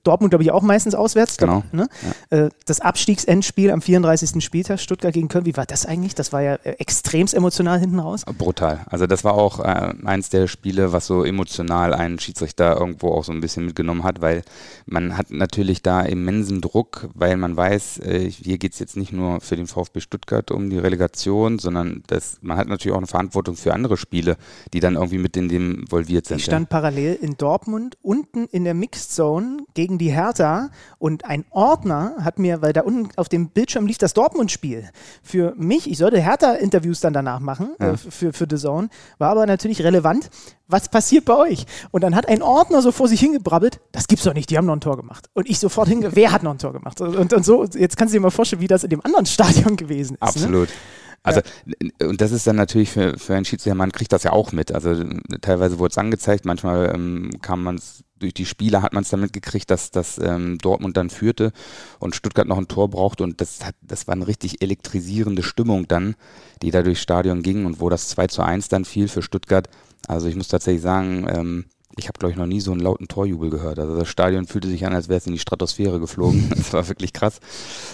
[0.03, 1.37] Dortmund, glaube ich, auch meistens auswärts.
[1.37, 1.63] Genau.
[1.71, 1.89] Ne?
[2.29, 2.49] Ja.
[2.65, 4.43] Das Abstiegsendspiel am 34.
[4.43, 6.13] Spieltag, Stuttgart gegen Köln, wie war das eigentlich?
[6.13, 8.23] Das war ja äh, extremst emotional hinten raus.
[8.37, 8.85] Brutal.
[8.91, 13.23] Also das war auch äh, eins der Spiele, was so emotional einen Schiedsrichter irgendwo auch
[13.23, 14.43] so ein bisschen mitgenommen hat, weil
[14.85, 19.13] man hat natürlich da immensen Druck, weil man weiß, äh, hier geht es jetzt nicht
[19.13, 23.07] nur für den VfB Stuttgart um die Relegation, sondern das, man hat natürlich auch eine
[23.07, 24.35] Verantwortung für andere Spiele,
[24.73, 26.37] die dann irgendwie mit in dem involviert sind.
[26.37, 26.77] Ich stand ja.
[26.77, 30.69] parallel in Dortmund unten in der Mixed Zone gegen die Hertha
[30.99, 34.89] und ein Ordner hat mir, weil da unten auf dem Bildschirm lief das Dortmund-Spiel,
[35.23, 37.93] für mich, ich sollte Hertha-Interviews dann danach machen, ja.
[37.93, 40.29] äh, für, für The Zone, war aber natürlich relevant,
[40.67, 41.65] was passiert bei euch?
[41.91, 44.65] Und dann hat ein Ordner so vor sich hingebrabbelt, das gibt's doch nicht, die haben
[44.65, 45.29] noch ein Tor gemacht.
[45.33, 46.99] Und ich sofort hinge, wer hat noch ein Tor gemacht?
[47.01, 49.77] Und, und so, jetzt kannst du dir mal vorstellen, wie das in dem anderen Stadion
[49.77, 50.21] gewesen ist.
[50.21, 50.27] Ne?
[50.27, 50.69] Absolut.
[50.69, 50.75] Ne?
[51.23, 52.07] Also, ja.
[52.07, 54.71] und das ist dann natürlich für, für einen Schiedsrichter, man kriegt das ja auch mit.
[54.71, 55.03] Also,
[55.41, 59.09] teilweise wurde es angezeigt, manchmal ähm, kam man es durch die Spiele hat man es
[59.09, 61.51] damit gekriegt, dass, dass ähm, Dortmund dann führte
[61.99, 65.87] und Stuttgart noch ein Tor brauchte und das hat, das war eine richtig elektrisierende Stimmung
[65.87, 66.15] dann,
[66.61, 69.69] die da durchs Stadion ging und wo das 2 zu 1 dann fiel für Stuttgart.
[70.07, 71.65] Also ich muss tatsächlich sagen, ähm,
[71.99, 73.79] ich habe, glaube ich, noch nie so einen lauten Torjubel gehört.
[73.79, 76.49] Also das Stadion fühlte sich an, als wäre es in die Stratosphäre geflogen.
[76.57, 77.39] Das war wirklich krass.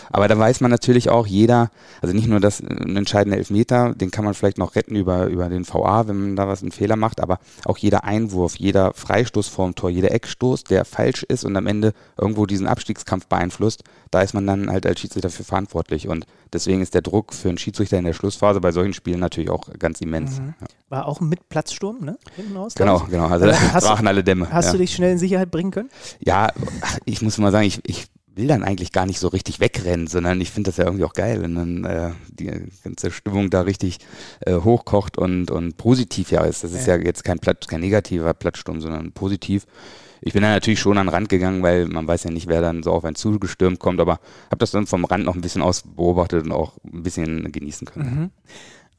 [0.09, 1.69] Aber da weiß man natürlich auch, jeder,
[2.01, 5.47] also nicht nur das ein entscheidender Elfmeter, den kann man vielleicht noch retten über, über
[5.47, 9.47] den VA, wenn man da was einen Fehler macht, aber auch jeder Einwurf, jeder Freistoß
[9.47, 14.21] vorm Tor, jeder Eckstoß, der falsch ist und am Ende irgendwo diesen Abstiegskampf beeinflusst, da
[14.21, 16.07] ist man dann halt als Schiedsrichter für verantwortlich.
[16.07, 19.49] Und deswegen ist der Druck für einen Schiedsrichter in der Schlussphase bei solchen Spielen natürlich
[19.49, 20.39] auch ganz immens.
[20.39, 20.53] Mhm.
[20.59, 20.67] Ja.
[20.89, 22.17] War auch mit Platzsturm, ne?
[22.35, 23.27] Hinten raus, genau, genau.
[23.27, 24.51] Also da brachen alle Dämme.
[24.51, 24.71] Hast ja.
[24.73, 25.89] du dich schnell in Sicherheit bringen können?
[26.19, 26.51] Ja,
[27.05, 30.41] ich muss mal sagen, ich, ich will dann eigentlich gar nicht so richtig wegrennen, sondern
[30.41, 32.51] ich finde das ja irgendwie auch geil, wenn dann äh, die
[32.83, 33.99] ganze Stimmung da richtig
[34.41, 36.63] äh, hochkocht und, und positiv ja ist.
[36.63, 39.65] Das ist ja, ja jetzt kein, Platt, kein negativer Plattsturm, sondern positiv.
[40.25, 42.61] Ich bin da natürlich schon an den Rand gegangen, weil man weiß ja nicht, wer
[42.61, 45.61] dann so auf einen zugestürmt kommt, aber habe das dann vom Rand noch ein bisschen
[45.61, 48.19] aus beobachtet und auch ein bisschen genießen können.
[48.19, 48.29] Mhm.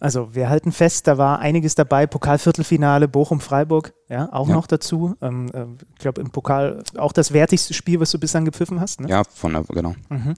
[0.00, 2.06] Also wir halten fest, da war einiges dabei.
[2.06, 4.54] Pokalviertelfinale Bochum-Freiburg, ja, auch ja.
[4.54, 5.14] noch dazu.
[5.22, 5.64] Ähm, äh,
[5.94, 9.00] ich glaube im Pokal auch das wertigste Spiel, was du bislang gepfiffen hast.
[9.00, 9.08] Ne?
[9.08, 9.94] Ja, von der, genau.
[10.10, 10.34] Mhm.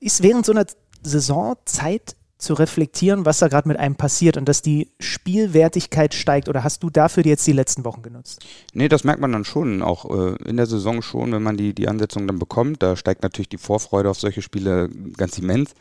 [0.00, 0.66] Ist während so einer
[1.04, 6.48] Saison Zeit zu reflektieren, was da gerade mit einem passiert und dass die Spielwertigkeit steigt?
[6.48, 8.44] Oder hast du dafür jetzt die letzten Wochen genutzt?
[8.72, 11.74] Nee, das merkt man dann schon, auch äh, in der Saison schon, wenn man die,
[11.74, 12.82] die Ansetzung dann bekommt.
[12.82, 15.74] Da steigt natürlich die Vorfreude auf solche Spiele ganz immens.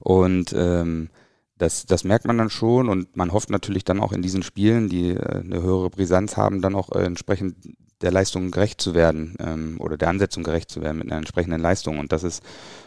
[0.00, 1.08] Und ähm,
[1.58, 4.88] das, das merkt man dann schon und man hofft natürlich dann auch in diesen Spielen,
[4.88, 7.56] die äh, eine höhere Brisanz haben, dann auch äh, entsprechend
[8.02, 11.60] der Leistung gerecht zu werden ähm, oder der Ansetzung gerecht zu werden mit einer entsprechenden
[11.60, 11.98] Leistung.
[11.98, 12.42] Und das ist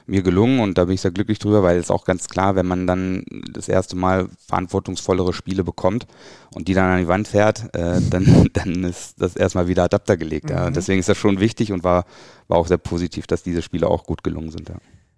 [0.05, 2.65] mir gelungen und da bin ich sehr glücklich drüber, weil es auch ganz klar, wenn
[2.65, 6.05] man dann das erste Mal verantwortungsvollere Spiele bekommt
[6.53, 10.17] und die dann an die Wand fährt, äh, dann, dann ist das erstmal wieder adapter
[10.17, 10.49] gelegt.
[10.49, 10.55] Mhm.
[10.55, 10.69] Ja.
[10.69, 12.05] Deswegen ist das schon wichtig und war,
[12.47, 14.69] war auch sehr positiv, dass diese Spiele auch gut gelungen sind.
[14.69, 14.75] Ja.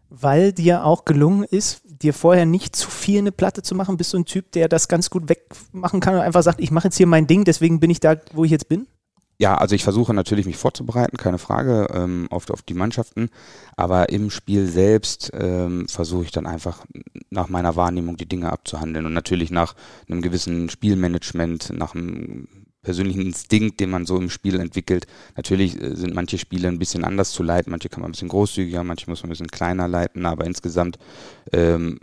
[0.09, 3.97] Weil dir auch gelungen ist, dir vorher nicht zu viel eine Platte zu machen?
[3.97, 6.87] Bist du ein Typ, der das ganz gut wegmachen kann und einfach sagt, ich mache
[6.87, 8.87] jetzt hier mein Ding, deswegen bin ich da, wo ich jetzt bin?
[9.39, 13.29] Ja, also ich versuche natürlich mich vorzubereiten, keine Frage, ähm, auf, auf die Mannschaften.
[13.75, 16.85] Aber im Spiel selbst ähm, versuche ich dann einfach
[17.29, 19.75] nach meiner Wahrnehmung die Dinge abzuhandeln und natürlich nach
[20.09, 22.47] einem gewissen Spielmanagement, nach einem
[22.81, 25.05] persönlichen Instinkt, den man so im Spiel entwickelt.
[25.35, 28.29] Natürlich äh, sind manche Spiele ein bisschen anders zu leiten, manche kann man ein bisschen
[28.29, 30.97] großzügiger, manche muss man ein bisschen kleiner leiten, aber insgesamt
[31.51, 31.99] ähm,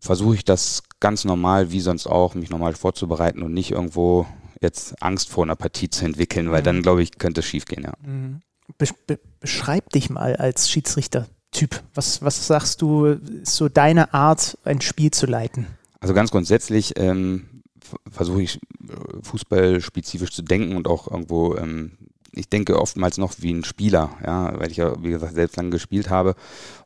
[0.00, 4.26] versuche ich das ganz normal, wie sonst auch, mich normal vorzubereiten und nicht irgendwo
[4.60, 6.64] jetzt Angst vor einer Partie zu entwickeln, weil mhm.
[6.64, 7.92] dann, glaube ich, könnte es schief gehen, ja.
[8.04, 8.40] Mhm.
[8.76, 11.82] Be be beschreib dich mal als Schiedsrichter-Typ.
[11.94, 15.66] Was, was sagst du, ist so deine Art, ein Spiel zu leiten?
[16.00, 17.62] Also ganz grundsätzlich ähm,
[18.10, 21.92] versuche ich äh, fußballspezifisch zu denken und auch irgendwo, ähm,
[22.32, 25.70] ich denke oftmals noch wie ein Spieler, ja, weil ich ja, wie gesagt, selbst lange
[25.70, 26.34] gespielt habe.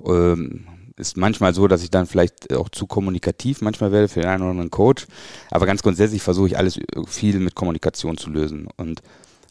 [0.05, 4.29] Ähm, ist manchmal so, dass ich dann vielleicht auch zu kommunikativ manchmal werde für den
[4.29, 5.07] einen oder anderen Coach.
[5.51, 8.69] Aber ganz grundsätzlich versuche ich alles viel mit Kommunikation zu lösen.
[8.77, 9.03] Und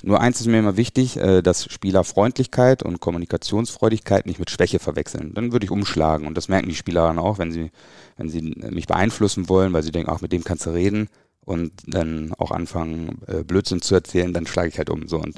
[0.04, 4.80] nur eins ist mir immer wichtig, äh, dass Spieler Freundlichkeit und Kommunikationsfreudigkeit nicht mit Schwäche
[4.80, 5.34] verwechseln.
[5.34, 6.26] Dann würde ich umschlagen.
[6.28, 7.72] Und das merken die Spieler dann auch, wenn sie,
[8.18, 11.08] wenn sie mich beeinflussen wollen, weil sie denken, ach, mit dem kannst du reden
[11.46, 15.08] und dann auch anfangen, äh, Blödsinn zu erzählen, dann schlage ich halt um.
[15.08, 15.18] So.
[15.20, 15.38] Und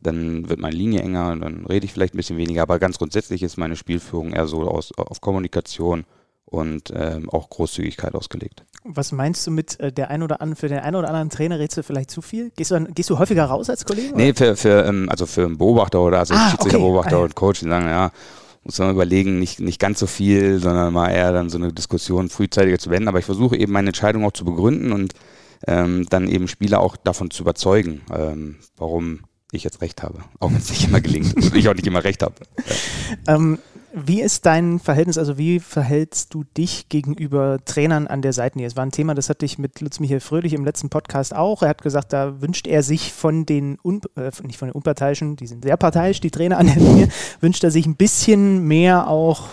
[0.00, 2.62] dann wird meine Linie enger und dann rede ich vielleicht ein bisschen weniger.
[2.62, 6.04] Aber ganz grundsätzlich ist meine Spielführung eher so aus, auf Kommunikation
[6.44, 8.64] und ähm, auch Großzügigkeit ausgelegt.
[8.84, 11.58] Was meinst du mit äh, der ein oder anderen, für den einen oder anderen Trainer
[11.58, 12.50] redest du vielleicht zu viel?
[12.56, 14.16] Gehst du, gehst du häufiger raus als Kollege?
[14.16, 17.22] Nee, für, für, ähm, also für einen Beobachter oder also Ah, Schiedsrichterbeobachter okay.
[17.22, 18.12] Ah, und Coach, die sagen, ja,
[18.64, 22.28] muss man überlegen, nicht, nicht ganz so viel, sondern mal eher dann so eine Diskussion
[22.28, 23.08] frühzeitiger zu wenden.
[23.08, 25.14] Aber ich versuche eben meine Entscheidung auch zu begründen und
[25.66, 29.20] ähm, dann eben Spieler auch davon zu überzeugen, ähm, warum
[29.52, 30.20] ich jetzt recht habe.
[30.40, 32.34] Auch wenn es nicht immer gelingt und ich auch nicht immer recht habe.
[33.26, 33.58] Ähm,
[33.94, 38.68] wie ist dein Verhältnis, also wie verhältst du dich gegenüber Trainern an der Seitenlinie?
[38.68, 41.62] Es war ein Thema, das hatte ich mit Lutz Michael Fröhlich im letzten Podcast auch.
[41.62, 45.36] Er hat gesagt, da wünscht er sich von den, Un äh, nicht von den Unparteiischen,
[45.36, 47.08] die sind sehr parteiisch, die Trainer an der Linie,
[47.40, 49.48] wünscht er sich ein bisschen mehr auch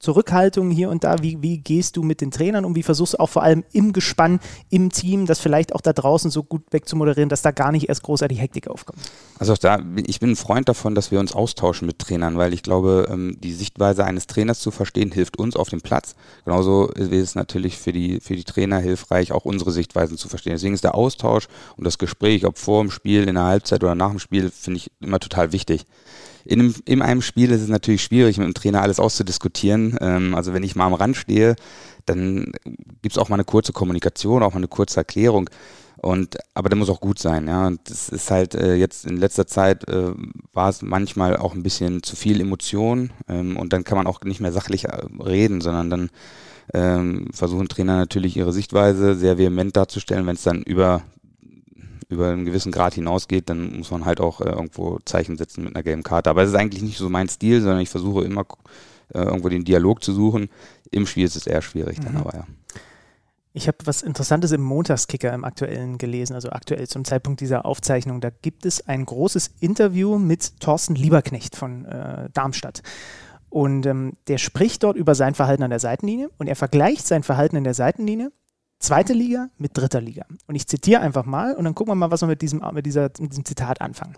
[0.00, 1.22] Zurückhaltung hier und da.
[1.22, 2.74] Wie, wie gehst du mit den Trainern um?
[2.74, 6.30] Wie versuchst du auch vor allem im Gespann, im Team, das vielleicht auch da draußen
[6.30, 8.98] so gut wegzumoderieren, dass da gar nicht erst großartig Hektik aufkommt?
[9.38, 12.62] Also da, ich bin ein Freund davon, dass wir uns austauschen mit Trainern, weil ich
[12.62, 16.14] glaube, ähm, die Sichtweise eines Trainers zu verstehen, hilft uns auf dem Platz.
[16.46, 20.52] Genauso ist es natürlich für die, für die Trainer hilfreich, auch unsere Sichtweisen zu verstehen.
[20.52, 23.94] Deswegen ist der Austausch und das Gespräch, ob vor dem Spiel, in der Halbzeit oder
[23.94, 25.84] nach dem Spiel, finde ich immer total wichtig.
[26.44, 29.96] In einem, in einem Spiel ist es natürlich schwierig, mit dem Trainer alles auszudiskutieren.
[30.00, 31.56] Ähm, also wenn ich mal am Rand stehe,
[32.06, 32.52] dann
[33.02, 35.50] gibt es auch mal eine kurze Kommunikation, auch mal eine kurze Erklärung.
[36.02, 37.66] Und aber der muss auch gut sein, ja.
[37.66, 40.12] Und das ist halt äh, jetzt in letzter Zeit äh,
[40.54, 44.22] war es manchmal auch ein bisschen zu viel Emotion ähm, und dann kann man auch
[44.22, 46.10] nicht mehr sachlich äh, reden, sondern dann
[46.72, 50.26] ähm, versuchen Trainer natürlich ihre Sichtweise sehr vehement darzustellen.
[50.26, 51.02] Wenn es dann über
[52.10, 55.74] über einen gewissen Grad hinausgeht, dann muss man halt auch äh, irgendwo Zeichen setzen mit
[55.74, 56.28] einer gelben Karte.
[56.28, 58.44] Aber es ist eigentlich nicht so mein Stil, sondern ich versuche immer
[59.14, 60.48] äh, irgendwo den Dialog zu suchen.
[60.90, 62.18] Im Spiel ist es eher schwierig dann, Mhm.
[62.18, 62.46] aber ja.
[63.52, 68.20] Ich habe was Interessantes im Montagskicker im aktuellen gelesen, also aktuell zum Zeitpunkt dieser Aufzeichnung.
[68.20, 72.82] Da gibt es ein großes Interview mit Thorsten Lieberknecht von äh, Darmstadt.
[73.48, 77.24] Und ähm, der spricht dort über sein Verhalten an der Seitenlinie und er vergleicht sein
[77.24, 78.30] Verhalten in der Seitenlinie,
[78.80, 80.24] zweite Liga mit dritter Liga.
[80.46, 82.86] Und ich zitiere einfach mal und dann gucken wir mal, was wir mit diesem, mit
[82.86, 84.16] dieser, mit diesem Zitat anfangen.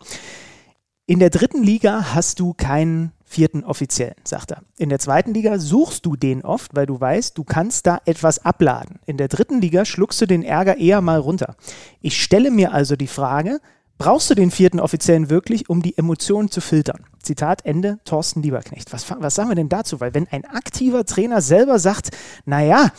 [1.04, 4.62] In der dritten Liga hast du keinen vierten Offiziellen, sagt er.
[4.78, 8.44] In der zweiten Liga suchst du den oft, weil du weißt, du kannst da etwas
[8.44, 9.00] abladen.
[9.04, 11.56] In der dritten Liga schluckst du den Ärger eher mal runter.
[12.00, 13.60] Ich stelle mir also die Frage,
[13.98, 17.04] brauchst du den vierten Offiziellen wirklich, um die Emotionen zu filtern?
[17.22, 18.92] Zitat Ende, Thorsten Lieberknecht.
[18.92, 20.00] Was, was sagen wir denn dazu?
[20.00, 22.10] Weil wenn ein aktiver Trainer selber sagt,
[22.44, 22.92] naja,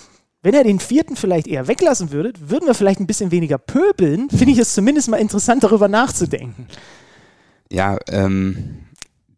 [0.44, 4.30] wenn er den vierten vielleicht eher weglassen würde, würden wir vielleicht ein bisschen weniger pöbeln,
[4.30, 6.68] finde ich es zumindest mal interessant, darüber nachzudenken.
[7.72, 8.88] Ja, ähm,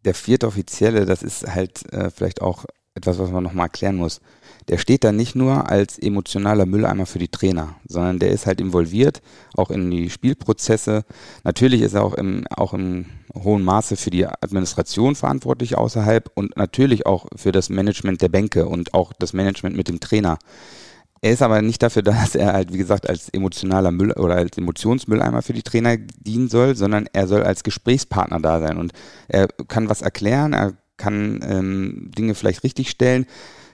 [0.04, 2.66] der vierte Offizielle, das ist halt äh, vielleicht auch
[2.96, 4.20] etwas, was man nochmal erklären muss.
[4.68, 8.60] Der steht da nicht nur als emotionaler Mülleimer für die Trainer, sondern der ist halt
[8.60, 9.22] involviert,
[9.56, 11.04] auch in die Spielprozesse.
[11.44, 16.58] Natürlich ist er auch im, auch im hohen Maße für die Administration verantwortlich außerhalb und
[16.58, 20.40] natürlich auch für das Management der Bänke und auch das Management mit dem Trainer.
[21.22, 24.36] Er ist aber nicht dafür da, dass er halt, wie gesagt, als emotionaler Müll oder
[24.36, 28.78] als Emotionsmülleimer für die Trainer dienen soll, sondern er soll als Gesprächspartner da sein.
[28.78, 28.94] Und
[29.28, 33.26] er kann was erklären, er kann ähm, Dinge vielleicht richtigstellen,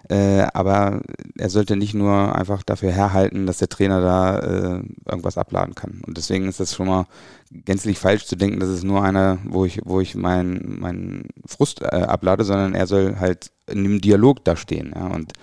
[0.09, 1.01] äh, aber
[1.37, 6.01] er sollte nicht nur einfach dafür herhalten, dass der Trainer da äh, irgendwas abladen kann.
[6.05, 7.05] Und deswegen ist das schon mal
[7.51, 11.81] gänzlich falsch zu denken, dass es nur einer, wo ich, wo ich meinen mein Frust
[11.81, 14.93] äh, ablade, sondern er soll halt in dem Dialog da stehen.
[14.95, 15.07] Ja?
[15.07, 15.33] Und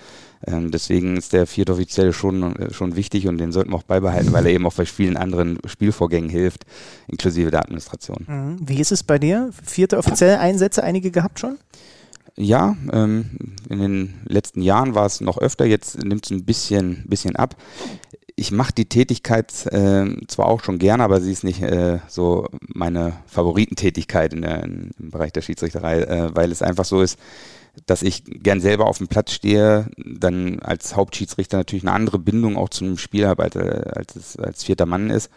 [0.46, 3.82] ähm, deswegen ist der vierte Offizielle schon, äh, schon wichtig und den sollten wir auch
[3.82, 6.64] beibehalten, weil er eben auch bei vielen anderen Spielvorgängen hilft,
[7.08, 8.24] inklusive der Administration.
[8.26, 8.56] Mhm.
[8.60, 9.50] Wie ist es bei dir?
[9.64, 11.58] Vierte offizielle Einsätze, einige gehabt schon?
[12.36, 13.30] Ja, ähm,
[13.68, 17.56] in den letzten Jahren war es noch öfter, jetzt nimmt es ein bisschen, bisschen ab.
[18.36, 22.46] Ich mache die Tätigkeit äh, zwar auch schon gerne, aber sie ist nicht äh, so
[22.60, 27.18] meine Favoritentätigkeit in der, in, im Bereich der Schiedsrichterei, äh, weil es einfach so ist,
[27.86, 32.56] dass ich gern selber auf dem Platz stehe, dann als Hauptschiedsrichter natürlich eine andere Bindung
[32.56, 35.30] auch zum Spiel habe, als, als es als vierter Mann ist.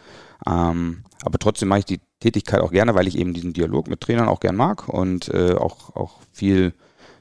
[0.46, 4.00] Ähm, aber trotzdem mache ich die Tätigkeit auch gerne, weil ich eben diesen Dialog mit
[4.00, 6.72] Trainern auch gern mag und äh, auch, auch viel,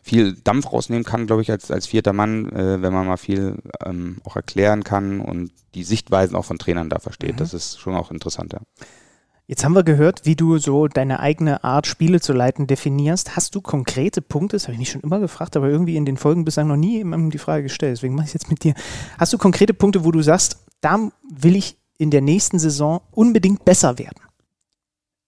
[0.02, 3.58] viel Dampf rausnehmen kann, glaube ich, als, als vierter Mann, äh, wenn man mal viel
[3.86, 7.34] ähm, auch erklären kann und die Sichtweisen auch von Trainern da versteht.
[7.34, 7.38] Mhm.
[7.38, 8.60] Das ist schon auch interessant, ja.
[9.52, 13.36] Jetzt haben wir gehört, wie du so deine eigene Art, Spiele zu leiten, definierst.
[13.36, 14.56] Hast du konkrete Punkte?
[14.56, 17.00] Das habe ich mich schon immer gefragt, aber irgendwie in den Folgen bislang noch nie
[17.00, 17.98] jemandem die Frage gestellt.
[17.98, 18.76] Deswegen mache ich es jetzt mit dir.
[19.18, 23.66] Hast du konkrete Punkte, wo du sagst, da will ich in der nächsten Saison unbedingt
[23.66, 24.22] besser werden?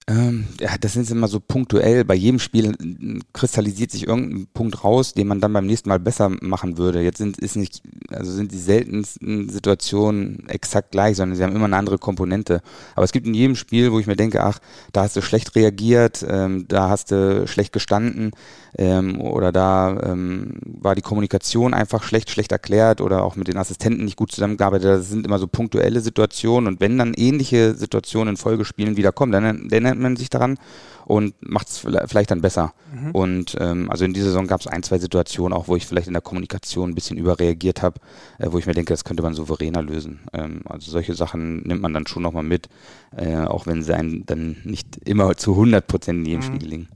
[0.05, 2.03] Ähm, ja, das ist immer so punktuell.
[2.03, 5.99] Bei jedem Spiel äh, kristallisiert sich irgendein Punkt raus, den man dann beim nächsten Mal
[5.99, 7.01] besser machen würde.
[7.01, 11.65] Jetzt sind, ist nicht, also sind die seltensten Situationen exakt gleich, sondern sie haben immer
[11.65, 12.61] eine andere Komponente.
[12.95, 14.59] Aber es gibt in jedem Spiel, wo ich mir denke, ach,
[14.91, 18.31] da hast du schlecht reagiert, ähm, da hast du schlecht gestanden
[18.77, 23.57] ähm, oder da ähm, war die Kommunikation einfach schlecht, schlecht erklärt oder auch mit den
[23.57, 24.87] Assistenten nicht gut zusammengearbeitet.
[24.87, 29.31] Das sind immer so punktuelle Situationen und wenn dann ähnliche Situationen in Folgespielen wieder kommen,
[29.31, 30.57] dann, dann man sich daran
[31.05, 32.73] und macht es vielleicht dann besser.
[32.93, 33.11] Mhm.
[33.11, 36.07] Und ähm, also in dieser Saison gab es ein, zwei Situationen auch, wo ich vielleicht
[36.07, 37.99] in der Kommunikation ein bisschen überreagiert habe,
[38.39, 40.21] äh, wo ich mir denke, das könnte man souveräner lösen.
[40.33, 42.69] Ähm, also solche Sachen nimmt man dann schon nochmal mit,
[43.15, 46.45] äh, auch wenn sie einen dann nicht immer zu 100 Prozent in jedem mhm.
[46.45, 46.87] Spiel gelingen.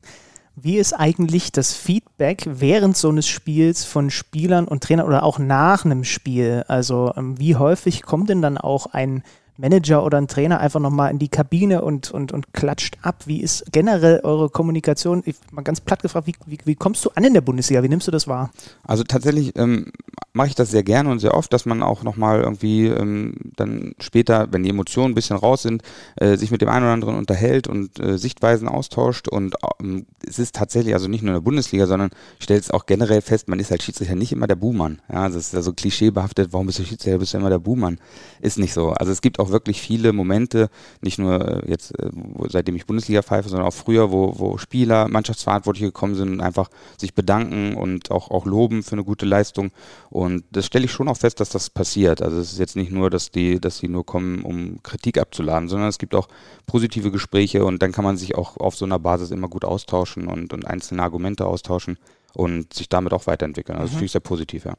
[0.60, 5.38] Wie ist eigentlich das Feedback während so eines Spiels von Spielern und Trainern oder auch
[5.38, 6.64] nach einem Spiel?
[6.68, 9.22] Also ähm, wie häufig kommt denn dann auch ein
[9.58, 13.24] Manager oder ein Trainer einfach nochmal in die Kabine und, und, und klatscht ab?
[13.26, 15.24] Wie ist generell eure Kommunikation?
[15.26, 17.84] Ich mal ganz platt gefragt, wie, wie, wie kommst du an in der Bundesliga?
[17.84, 18.52] Wie nimmst du das wahr?
[18.84, 19.92] Also tatsächlich ähm,
[20.34, 23.94] mache ich das sehr gerne und sehr oft, dass man auch nochmal irgendwie ähm, dann
[24.00, 25.82] später, wenn die Emotionen ein bisschen raus sind,
[26.16, 29.28] äh, sich mit dem einen oder anderen unterhält und äh, Sichtweisen austauscht.
[29.28, 32.86] Und ähm, es ist tatsächlich, also nicht nur in der Bundesliga, sondern ich es auch
[32.86, 35.02] generell fest, man ist als Schiedsrichter nicht immer der Buhmann.
[35.12, 38.00] Ja, das ist ja so klischeebehaftet, warum bist du Schiedsrichter, bist du immer der Buhmann?
[38.40, 38.92] Ist nicht so.
[38.92, 40.70] Also es gibt auch auch wirklich viele Momente,
[41.02, 42.10] nicht nur äh, jetzt, äh,
[42.50, 46.70] seitdem ich Bundesliga pfeife, sondern auch früher, wo, wo Spieler, Mannschaftsverantwortliche gekommen sind und einfach
[46.98, 49.72] sich bedanken und auch, auch loben für eine gute Leistung.
[50.10, 52.22] Und das stelle ich schon auch fest, dass das passiert.
[52.22, 55.70] Also es ist jetzt nicht nur, dass die, dass die nur kommen, um Kritik abzuladen,
[55.70, 56.28] sondern es gibt auch
[56.66, 60.28] positive Gespräche und dann kann man sich auch auf so einer Basis immer gut austauschen
[60.28, 61.98] und, und einzelne Argumente austauschen
[62.34, 63.78] und sich damit auch weiterentwickeln.
[63.78, 63.88] Also mhm.
[63.88, 64.74] das finde ich sehr positiv, ja.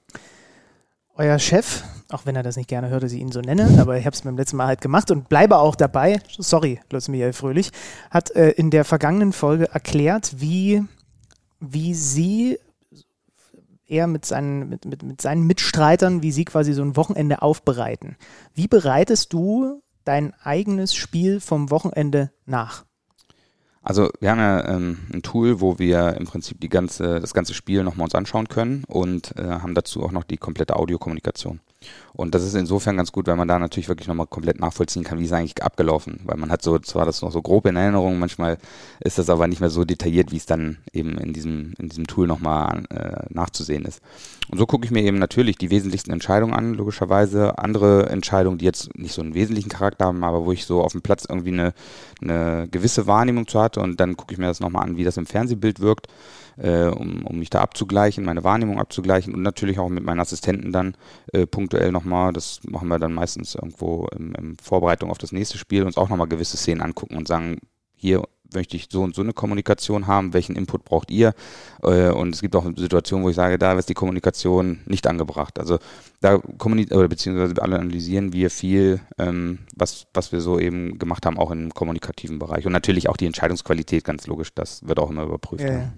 [1.21, 3.99] Euer Chef, auch wenn er das nicht gerne hört, dass ich ihn so nenne, aber
[3.99, 7.33] ich habe es beim letzten Mal halt gemacht und bleibe auch dabei, sorry, Lutz Michael
[7.33, 7.73] Fröhlich,
[8.09, 10.85] hat äh, in der vergangenen Folge erklärt, wie,
[11.59, 12.61] wie sie
[13.89, 18.17] er mit seinen, mit, mit, mit seinen Mitstreitern, wie sie quasi so ein Wochenende aufbereiten.
[18.55, 22.85] Wie bereitest du dein eigenes Spiel vom Wochenende nach?
[23.89, 27.55] Also wir haben ja ähm, ein Tool, wo wir im Prinzip die ganze, das ganze
[27.55, 31.61] Spiel nochmal uns anschauen können und äh, haben dazu auch noch die komplette Audiokommunikation.
[32.13, 35.21] Und das ist insofern ganz gut, weil man da natürlich wirklich nochmal komplett nachvollziehen kann,
[35.21, 36.21] wie ist eigentlich abgelaufen.
[36.25, 38.59] Weil man hat so, zwar das noch so grob in Erinnerung, manchmal
[38.99, 42.09] ist das aber nicht mehr so detailliert, wie es dann eben in diesem, in diesem
[42.09, 44.03] Tool nochmal äh, nachzusehen ist.
[44.51, 47.59] Und so gucke ich mir eben natürlich die wesentlichsten Entscheidungen an, logischerweise.
[47.59, 50.93] Andere Entscheidungen, die jetzt nicht so einen wesentlichen Charakter haben, aber wo ich so auf
[50.93, 51.73] dem Platz irgendwie eine,
[52.21, 55.17] eine gewisse Wahrnehmung zu hatte und dann gucke ich mir das nochmal an, wie das
[55.17, 56.09] im Fernsehbild wirkt
[56.59, 60.73] äh, um, um mich da abzugleichen, meine Wahrnehmung abzugleichen und natürlich auch mit meinen Assistenten
[60.73, 60.97] dann
[61.33, 65.59] äh, punktuell nochmal, das machen wir dann meistens irgendwo in, in Vorbereitung auf das nächste
[65.59, 67.59] Spiel, uns auch nochmal gewisse Szenen angucken und sagen,
[67.95, 68.23] hier
[68.55, 71.35] möchte ich so und so eine Kommunikation haben, welchen Input braucht ihr?
[71.83, 75.59] Äh, und es gibt auch Situationen, wo ich sage, da ist die Kommunikation nicht angebracht.
[75.59, 75.79] Also
[76.23, 81.37] da kommunizieren oder beziehungsweise analysieren wir viel, ähm, was, was wir so eben gemacht haben,
[81.37, 82.65] auch im kommunikativen Bereich.
[82.65, 85.65] Und natürlich auch die Entscheidungsqualität, ganz logisch, das wird auch immer überprüft.
[85.65, 85.93] Ja, ja.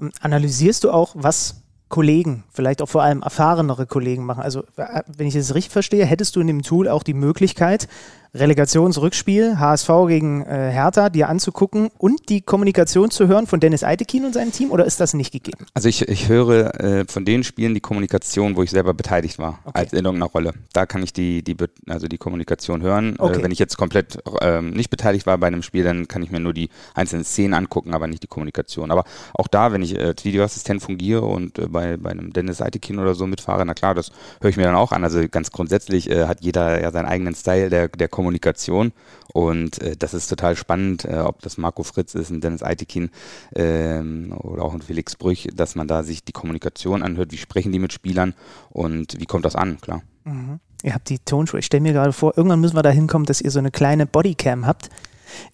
[0.00, 4.42] Ähm, analysierst du auch, was Kollegen, vielleicht auch vor allem erfahrenere Kollegen machen?
[4.42, 7.88] Also, wenn ich das richtig verstehe, hättest du in dem Tool auch die Möglichkeit,
[8.34, 14.24] Relegationsrückspiel, HSV gegen äh, Hertha, dir anzugucken und die Kommunikation zu hören von Dennis Eitekin
[14.24, 15.64] und seinem Team oder ist das nicht gegeben?
[15.72, 19.60] Also ich, ich höre äh, von den Spielen die Kommunikation, wo ich selber beteiligt war,
[19.64, 19.78] okay.
[19.78, 20.52] als in irgendeiner Rolle.
[20.72, 21.56] Da kann ich die, die,
[21.88, 23.14] also die Kommunikation hören.
[23.14, 23.38] Äh, okay.
[23.38, 26.32] Äh, wenn ich jetzt komplett ähm, nicht beteiligt war bei einem Spiel, dann kann ich
[26.32, 28.90] mir nur die einzelnen Szenen angucken, aber nicht die Kommunikation.
[28.90, 32.60] Aber auch da, wenn ich äh, als Videoassistent fungiere und äh, bei, bei einem Dennis
[32.60, 35.04] Eitekin oder so mitfahre, na klar, das höre ich mir dann auch an.
[35.04, 38.92] Also ganz grundsätzlich hat jeder ja seinen eigenen Style der, der Kommunikation Kommunikation.
[39.34, 43.10] Und äh, das ist total spannend, äh, ob das Marco Fritz ist, ein Dennis Eitekin
[43.54, 47.70] ähm, oder auch ein Felix Brüch, dass man da sich die Kommunikation anhört, wie sprechen
[47.70, 48.32] die mit Spielern
[48.70, 50.02] und wie kommt das an, klar.
[50.24, 50.58] Mhm.
[50.82, 51.60] Ihr habt die Tonschuhe.
[51.60, 54.06] Ich stelle mir gerade vor, irgendwann müssen wir da hinkommen, dass ihr so eine kleine
[54.06, 54.88] Bodycam habt,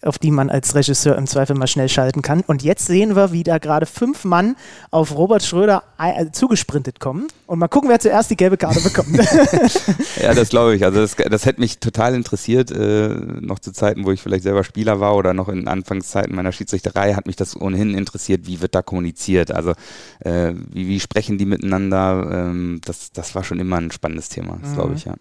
[0.02, 2.40] auf die man als Regisseur im Zweifel mal schnell schalten kann.
[2.40, 4.56] Und jetzt sehen wir, wie da gerade fünf Mann
[4.90, 7.28] auf Robert Schröder äh, zugesprintet kommen.
[7.46, 9.16] Und mal gucken, wer zuerst die gelbe Karte bekommt.
[10.22, 10.84] ja, das glaube ich.
[10.84, 14.64] Also das, das hätte mich total interessiert, äh, noch zu Zeiten, wo ich vielleicht selber
[14.64, 18.74] Spieler war oder noch in Anfangszeiten meiner Schiedsrichterei, hat mich das ohnehin interessiert, wie wird
[18.74, 19.52] da kommuniziert.
[19.52, 19.72] Also
[20.20, 22.28] äh, wie, wie sprechen die miteinander?
[22.32, 25.14] Ähm, das, das war schon immer ein spannendes Thema, das glaube ich, ja.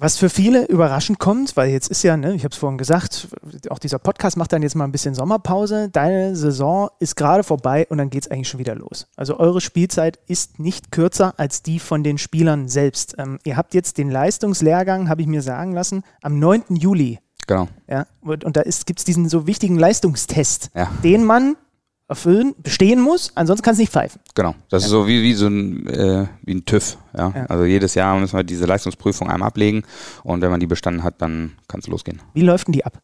[0.00, 3.26] Was für viele überraschend kommt, weil jetzt ist ja, ne, ich habe es vorhin gesagt,
[3.68, 5.88] auch dieser Podcast macht dann jetzt mal ein bisschen Sommerpause.
[5.90, 9.08] Deine Saison ist gerade vorbei und dann geht es eigentlich schon wieder los.
[9.16, 13.16] Also eure Spielzeit ist nicht kürzer als die von den Spielern selbst.
[13.18, 16.76] Ähm, ihr habt jetzt den Leistungslehrgang, habe ich mir sagen lassen, am 9.
[16.76, 17.66] Juli Genau.
[17.88, 20.88] Ja, und, und da gibt es diesen so wichtigen Leistungstest, Ja.
[21.02, 21.56] den man
[22.08, 24.20] erfüllen, bestehen muss, ansonsten kannst du nicht pfeifen.
[24.34, 24.54] Genau.
[24.70, 26.96] Das ist so wie, wie so ein, äh, wie ein TÜV.
[27.16, 27.32] Ja?
[27.34, 27.46] Ja.
[27.46, 29.82] Also jedes Jahr müssen wir diese Leistungsprüfung einmal ablegen
[30.24, 32.20] und wenn man die bestanden hat, dann kann es losgehen.
[32.32, 33.02] Wie läuft denn die ab?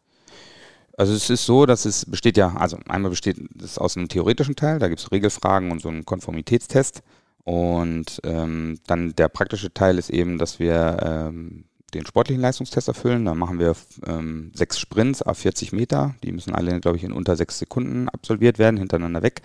[0.97, 4.57] Also es ist so, dass es besteht ja, also einmal besteht es aus einem theoretischen
[4.57, 7.03] Teil, da gibt es Regelfragen und so einen Konformitätstest.
[7.45, 13.25] Und ähm, dann der praktische Teil ist eben, dass wir ähm, den sportlichen Leistungstest erfüllen.
[13.25, 13.75] Da machen wir
[14.07, 16.15] ähm, sechs Sprints a 40 Meter.
[16.23, 19.43] Die müssen alle, glaube ich, in unter sechs Sekunden absolviert werden, hintereinander weg.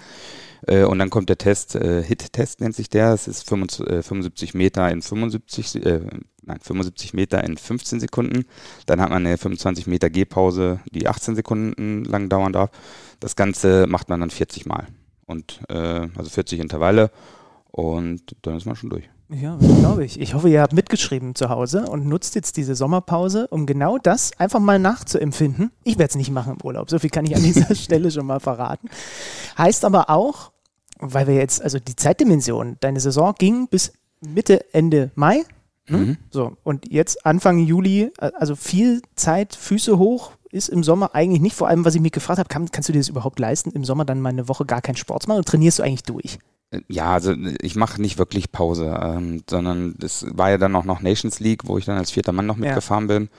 [0.67, 3.13] Äh, und dann kommt der Test, äh, Hit-Test nennt sich der.
[3.13, 6.01] Es ist 75, äh, 75 Meter in 75, äh,
[6.43, 8.45] nein, 75 Meter in 15 Sekunden.
[8.85, 12.71] Dann hat man eine 25 Meter Gehpause, die 18 Sekunden lang dauern darf.
[13.19, 14.88] Das Ganze macht man dann 40 Mal.
[15.25, 17.12] Und äh, also 40 Intervalle
[17.71, 19.09] und dann ist man schon durch.
[19.31, 20.19] Ja, glaube ich.
[20.19, 24.31] Ich hoffe, ihr habt mitgeschrieben zu Hause und nutzt jetzt diese Sommerpause, um genau das
[24.39, 25.71] einfach mal nachzuempfinden.
[25.83, 28.25] Ich werde es nicht machen im Urlaub, so viel kann ich an dieser Stelle schon
[28.25, 28.89] mal verraten.
[29.57, 30.51] Heißt aber auch,
[30.99, 35.43] weil wir jetzt, also die Zeitdimension, deine Saison ging bis Mitte, Ende Mai.
[35.87, 35.97] Ne?
[35.97, 36.17] Mhm.
[36.31, 41.55] So, und jetzt Anfang Juli, also viel Zeit, Füße hoch, ist im Sommer eigentlich nicht.
[41.55, 43.85] Vor allem, was ich mich gefragt habe, kann, kannst du dir das überhaupt leisten, im
[43.85, 46.39] Sommer dann mal eine Woche gar keinen Sport zu machen und trainierst du eigentlich durch?
[46.88, 51.01] Ja, also ich mache nicht wirklich Pause, ähm, sondern es war ja dann auch noch
[51.01, 53.29] Nations League, wo ich dann als vierter Mann noch mitgefahren bin.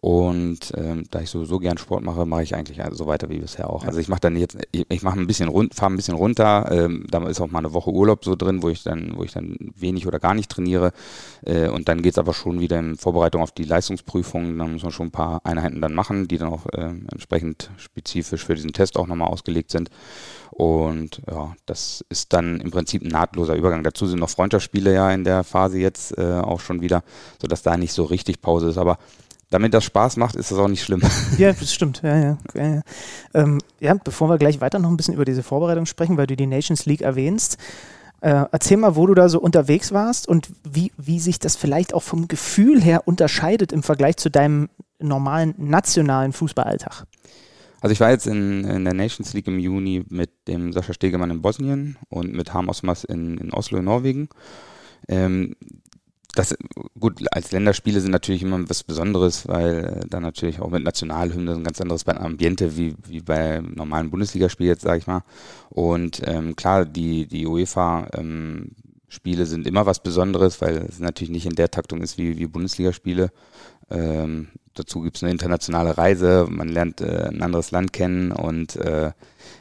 [0.00, 3.68] Und ähm, da ich sowieso gern Sport mache, mache ich eigentlich so weiter wie bisher
[3.68, 3.82] auch.
[3.82, 3.88] Ja.
[3.88, 6.68] Also ich mache dann jetzt, ich, ich mache ein bisschen rund, fahre ein bisschen runter.
[6.72, 9.32] Ähm, da ist auch mal eine Woche Urlaub so drin, wo ich dann, wo ich
[9.32, 10.92] dann wenig oder gar nicht trainiere.
[11.44, 14.56] Äh, und dann geht's aber schon wieder in Vorbereitung auf die Leistungsprüfung.
[14.56, 18.46] Dann muss man schon ein paar Einheiten dann machen, die dann auch äh, entsprechend spezifisch
[18.46, 19.90] für diesen Test auch nochmal ausgelegt sind.
[20.60, 23.82] Und ja, das ist dann im Prinzip ein nahtloser Übergang.
[23.82, 27.02] Dazu sind noch Freundschaftsspiele ja in der Phase jetzt äh, auch schon wieder,
[27.40, 28.76] sodass da nicht so richtig Pause ist.
[28.76, 28.98] Aber
[29.48, 31.00] damit das Spaß macht, ist das auch nicht schlimm.
[31.38, 32.02] Ja, das stimmt.
[32.02, 32.38] Ja, ja.
[32.52, 32.82] Ja, ja.
[33.32, 36.36] Ähm, ja, bevor wir gleich weiter noch ein bisschen über diese Vorbereitung sprechen, weil du
[36.36, 37.56] die Nations League erwähnst,
[38.20, 41.94] äh, erzähl mal, wo du da so unterwegs warst und wie, wie sich das vielleicht
[41.94, 44.68] auch vom Gefühl her unterscheidet im Vergleich zu deinem
[44.98, 47.06] normalen nationalen Fußballalltag.
[47.80, 51.30] Also ich war jetzt in, in der Nations League im Juni mit dem Sascha Stegemann
[51.30, 54.28] in Bosnien und mit Harm Osmas in, in Oslo in Norwegen.
[55.08, 55.56] Ähm,
[56.34, 56.56] das,
[56.98, 61.54] gut, als Länderspiele sind natürlich immer was Besonderes, weil äh, da natürlich auch mit Nationalhymne
[61.54, 65.22] ein ganz anderes Ambiente wie, wie bei normalen Bundesligaspielen jetzt, sage ich mal.
[65.70, 68.72] Und ähm, klar, die, die UEFA ähm,
[69.08, 72.46] Spiele sind immer was Besonderes, weil es natürlich nicht in der Taktung ist wie, wie
[72.46, 73.32] Bundesligaspiele.
[73.90, 78.76] Ähm, dazu gibt es eine internationale Reise, man lernt äh, ein anderes Land kennen und
[78.76, 79.12] äh,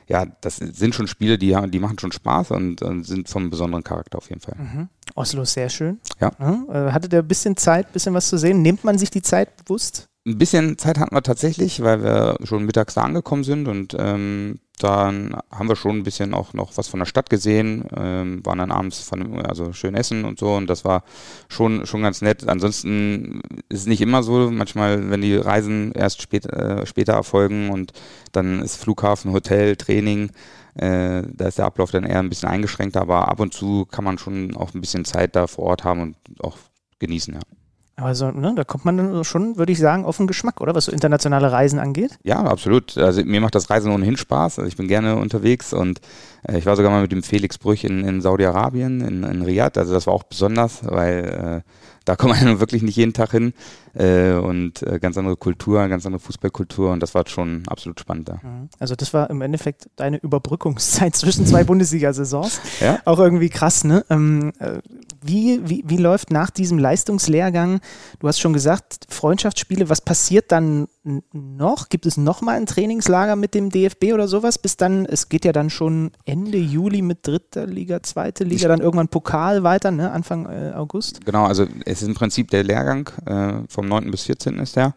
[0.07, 3.83] ja, das sind schon Spiele, die, die machen schon Spaß und, und sind vom besonderen
[3.83, 4.55] Charakter auf jeden Fall.
[4.57, 4.89] Mhm.
[5.15, 5.99] Oslo ist sehr schön.
[6.19, 6.31] Ja.
[6.39, 8.61] Äh, Hattet ihr ein bisschen Zeit, ein bisschen was zu sehen?
[8.61, 10.09] Nimmt man sich die Zeit bewusst?
[10.25, 14.59] Ein bisschen Zeit hatten wir tatsächlich, weil wir schon mittags da angekommen sind und ähm,
[14.83, 18.59] dann haben wir schon ein bisschen auch noch was von der Stadt gesehen, ähm, waren
[18.59, 21.03] dann abends von, also schön essen und so und das war
[21.49, 22.47] schon, schon ganz nett.
[22.47, 27.69] Ansonsten ist es nicht immer so, manchmal, wenn die Reisen erst spät, äh, später erfolgen
[27.69, 27.93] und
[28.31, 30.31] dann ist Flughafen, Hotel, Training,
[30.75, 34.05] äh, da ist der Ablauf dann eher ein bisschen eingeschränkter, aber ab und zu kann
[34.05, 36.57] man schon auch ein bisschen Zeit da vor Ort haben und auch
[36.99, 37.58] genießen, ja.
[38.01, 40.75] Also, ne, da kommt man dann schon, würde ich sagen, auf den Geschmack, oder?
[40.75, 42.17] Was so internationale Reisen angeht.
[42.23, 42.97] Ja, absolut.
[42.97, 44.59] Also mir macht das Reisen ohnehin Spaß.
[44.59, 45.99] Also ich bin gerne unterwegs und
[46.47, 49.77] äh, ich war sogar mal mit dem Felix Brüch in, in Saudi-Arabien, in, in Riyadh.
[49.77, 51.71] Also das war auch besonders, weil äh,
[52.05, 53.53] da kommt man ja wirklich nicht jeden Tag hin
[53.93, 58.29] äh, und äh, ganz andere Kultur, ganz andere Fußballkultur und das war schon absolut spannend
[58.29, 58.39] da.
[58.79, 62.61] Also das war im Endeffekt deine Überbrückungszeit zwischen zwei Bundesliga-Saisons.
[62.79, 62.99] Ja?
[63.05, 64.05] Auch irgendwie krass, ne?
[64.09, 64.79] Ähm, äh,
[65.21, 67.79] wie, wie, wie läuft nach diesem Leistungslehrgang,
[68.19, 70.87] du hast schon gesagt, Freundschaftsspiele, was passiert dann
[71.31, 71.89] noch?
[71.89, 74.57] Gibt es nochmal ein Trainingslager mit dem DFB oder sowas?
[74.57, 78.81] Bis dann, es geht ja dann schon Ende Juli mit dritter Liga, zweite Liga, dann
[78.81, 80.11] irgendwann Pokal weiter, ne?
[80.11, 81.25] Anfang äh, August.
[81.25, 84.11] Genau, also es ist im Prinzip der Lehrgang, äh, vom 9.
[84.11, 84.59] bis 14.
[84.59, 84.93] ist der.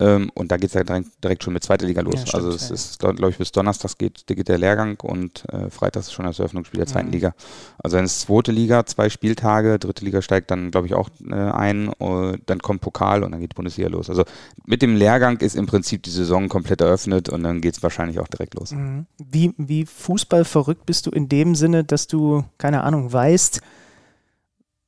[0.00, 2.14] Ähm, und da geht es ja direkt, direkt schon mit zweiter Liga los.
[2.14, 5.44] Ja, stimmt, also es ja, ist, glaube ich, bis Donnerstags geht, geht der Lehrgang und
[5.52, 7.12] äh, Freitags ist schon das Eröffnungsspiel der zweiten Mhm.
[7.12, 7.34] Liga.
[7.78, 11.34] Also dann ist zweite Liga, zwei Spieltage, dritte Liga steigt dann, glaube ich, auch äh,
[11.34, 14.08] ein, äh, dann kommt Pokal und dann geht die Bundesliga los.
[14.08, 14.24] Also
[14.64, 18.20] mit dem Lehrgang ist im Prinzip die Saison komplett eröffnet und dann geht es wahrscheinlich
[18.20, 18.72] auch direkt los.
[18.72, 19.06] Mhm.
[19.18, 23.60] Wie, wie Fußballverrückt bist du in dem Sinne, dass du, keine Ahnung, weißt,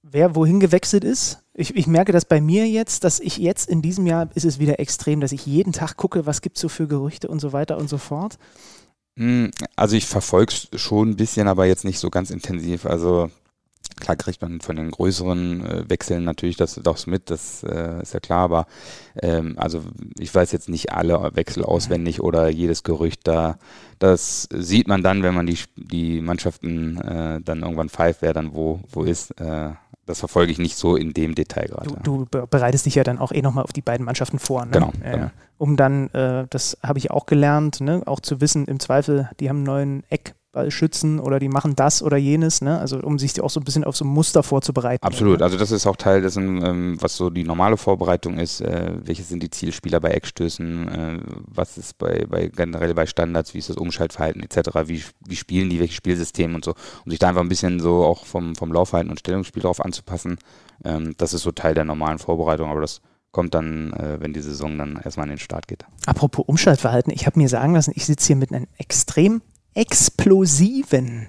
[0.03, 1.39] wer wohin gewechselt ist?
[1.61, 4.59] Ich, ich merke das bei mir jetzt, dass ich jetzt in diesem Jahr ist es
[4.59, 7.53] wieder extrem, dass ich jeden Tag gucke, was gibt es so für Gerüchte und so
[7.53, 8.39] weiter und so fort.
[9.19, 12.87] Hm, Also ich verfolge es schon ein bisschen, aber jetzt nicht so ganz intensiv.
[12.87, 13.31] Also
[13.99, 18.15] Klar kriegt man von den größeren äh, Wechseln natürlich das, das mit, das äh, ist
[18.15, 18.67] ja klar, aber
[19.21, 19.83] ähm, also
[20.19, 23.59] ich weiß jetzt nicht alle Wechsel auswendig oder jedes Gerücht da.
[23.99, 28.55] Das sieht man dann, wenn man die, die Mannschaften äh, dann irgendwann pfeift, wer dann
[28.55, 29.33] wo, wo ist.
[29.41, 29.73] Äh,
[30.11, 31.91] das verfolge ich nicht so in dem Detail gerade.
[32.03, 34.65] Du, du, bereitest dich ja dann auch eh nochmal auf die beiden Mannschaften vor.
[34.65, 34.73] Ne?
[34.73, 35.31] Genau, äh, genau.
[35.57, 38.03] Um dann, äh, das habe ich auch gelernt, ne?
[38.07, 40.05] auch zu wissen, im Zweifel, die haben einen neuen
[40.51, 42.79] Eckballschützen oder die machen das oder jenes, ne?
[42.79, 45.05] also um sich auch so ein bisschen auf so ein Muster vorzubereiten.
[45.05, 45.45] Absolut, Ne?
[45.45, 48.61] also das ist auch Teil dessen, ähm, was so die normale Vorbereitung ist.
[48.61, 50.89] Äh, welche sind die Zielspieler bei Eckstößen?
[50.89, 53.55] Äh, was ist bei, bei generell bei Standards?
[53.55, 54.71] Wie ist das Umschaltverhalten etc.?
[54.87, 55.79] Wie, wie spielen die?
[55.79, 56.75] Welche Spielsysteme und so?
[57.05, 60.39] Um sich da einfach ein bisschen so auch vom, vom Laufverhalten und Stellungsspiel drauf anzupassen.
[60.85, 64.41] Ähm, das ist so Teil der normalen Vorbereitung, aber das kommt dann, äh, wenn die
[64.41, 65.85] Saison dann erstmal in den Start geht.
[66.07, 69.43] Apropos Umschaltverhalten, ich habe mir sagen lassen, ich sitze hier mit einem extrem
[69.75, 71.29] explosiven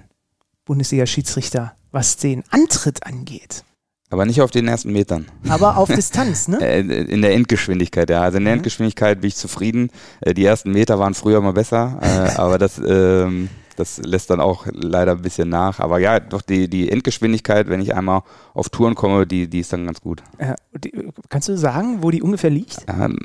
[0.64, 3.64] Bundesliga-Schiedsrichter, was den Antritt angeht.
[4.10, 5.26] Aber nicht auf den ersten Metern.
[5.48, 6.58] Aber auf Distanz, ne?
[6.60, 8.20] Äh, in der Endgeschwindigkeit, ja.
[8.20, 8.58] Also in der Mhm.
[8.58, 9.88] Endgeschwindigkeit bin ich zufrieden.
[10.20, 12.06] Äh, Die ersten Meter waren früher mal besser, äh,
[12.38, 15.80] aber das, ähm, das lässt dann auch leider ein bisschen nach.
[15.80, 18.20] Aber ja, doch die, die Endgeschwindigkeit, wenn ich einmal
[18.52, 20.22] auf Touren komme, die, die ist dann ganz gut.
[20.38, 20.92] Ja, die,
[21.30, 22.84] kannst du sagen, wo die ungefähr liegt?
[22.88, 23.16] Ähm,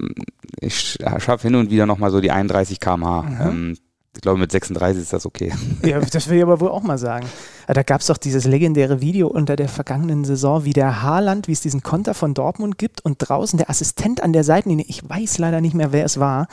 [0.62, 3.24] ich schaffe hin und wieder nochmal so die 31 km/h.
[3.24, 3.42] Mhm.
[3.42, 3.78] Ähm,
[4.18, 5.54] ich glaube, mit 36 ist das okay.
[5.86, 7.28] Ja, das will ich aber wohl auch mal sagen.
[7.68, 11.48] Ah, Da gab es doch dieses legendäre Video unter der vergangenen Saison, wie der Haaland,
[11.48, 15.08] wie es diesen Konter von Dortmund gibt und draußen der Assistent an der Seitenlinie, ich
[15.08, 16.48] weiß leider nicht mehr, wer es war,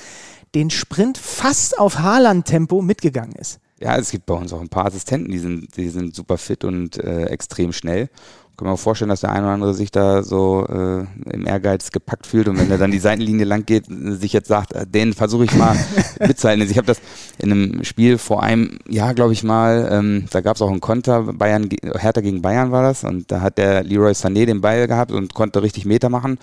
[0.54, 3.60] den Sprint fast auf Haaland-Tempo mitgegangen ist.
[3.80, 6.64] Ja, es gibt bei uns auch ein paar Assistenten, die sind, die sind super fit
[6.64, 8.10] und äh, extrem schnell.
[8.56, 11.90] Kann man auch vorstellen, dass der eine oder andere sich da so äh, im Ehrgeiz
[11.90, 12.46] gepackt fühlt.
[12.46, 15.54] Und wenn er dann die Seitenlinie lang geht, sich jetzt sagt, äh, den versuche ich
[15.56, 15.76] mal
[16.20, 16.62] mitzuhalten.
[16.62, 17.00] Also ich habe das
[17.38, 20.80] in einem Spiel vor einem Jahr, glaube ich mal, ähm, da gab es auch einen
[20.80, 23.02] Konter, Bayern, Hertha gegen Bayern war das.
[23.02, 26.38] Und da hat der Leroy Sané den Ball gehabt und konnte richtig Meter machen.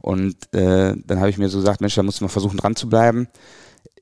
[0.00, 2.88] Und äh, dann habe ich mir so gesagt, Mensch, da muss man versuchen dran zu
[2.88, 3.28] bleiben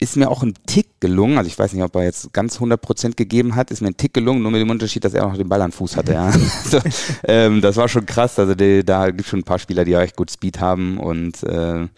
[0.00, 3.16] ist mir auch ein Tick gelungen, also ich weiß nicht, ob er jetzt ganz 100%
[3.16, 5.38] gegeben hat, ist mir ein Tick gelungen, nur mit dem Unterschied, dass er auch noch
[5.38, 6.12] den Ball am Fuß hatte.
[6.12, 6.26] Ja.
[6.64, 6.80] also,
[7.24, 9.96] ähm, das war schon krass, also die, da gibt es schon ein paar Spieler, die
[9.96, 11.88] auch echt gut Speed haben und äh,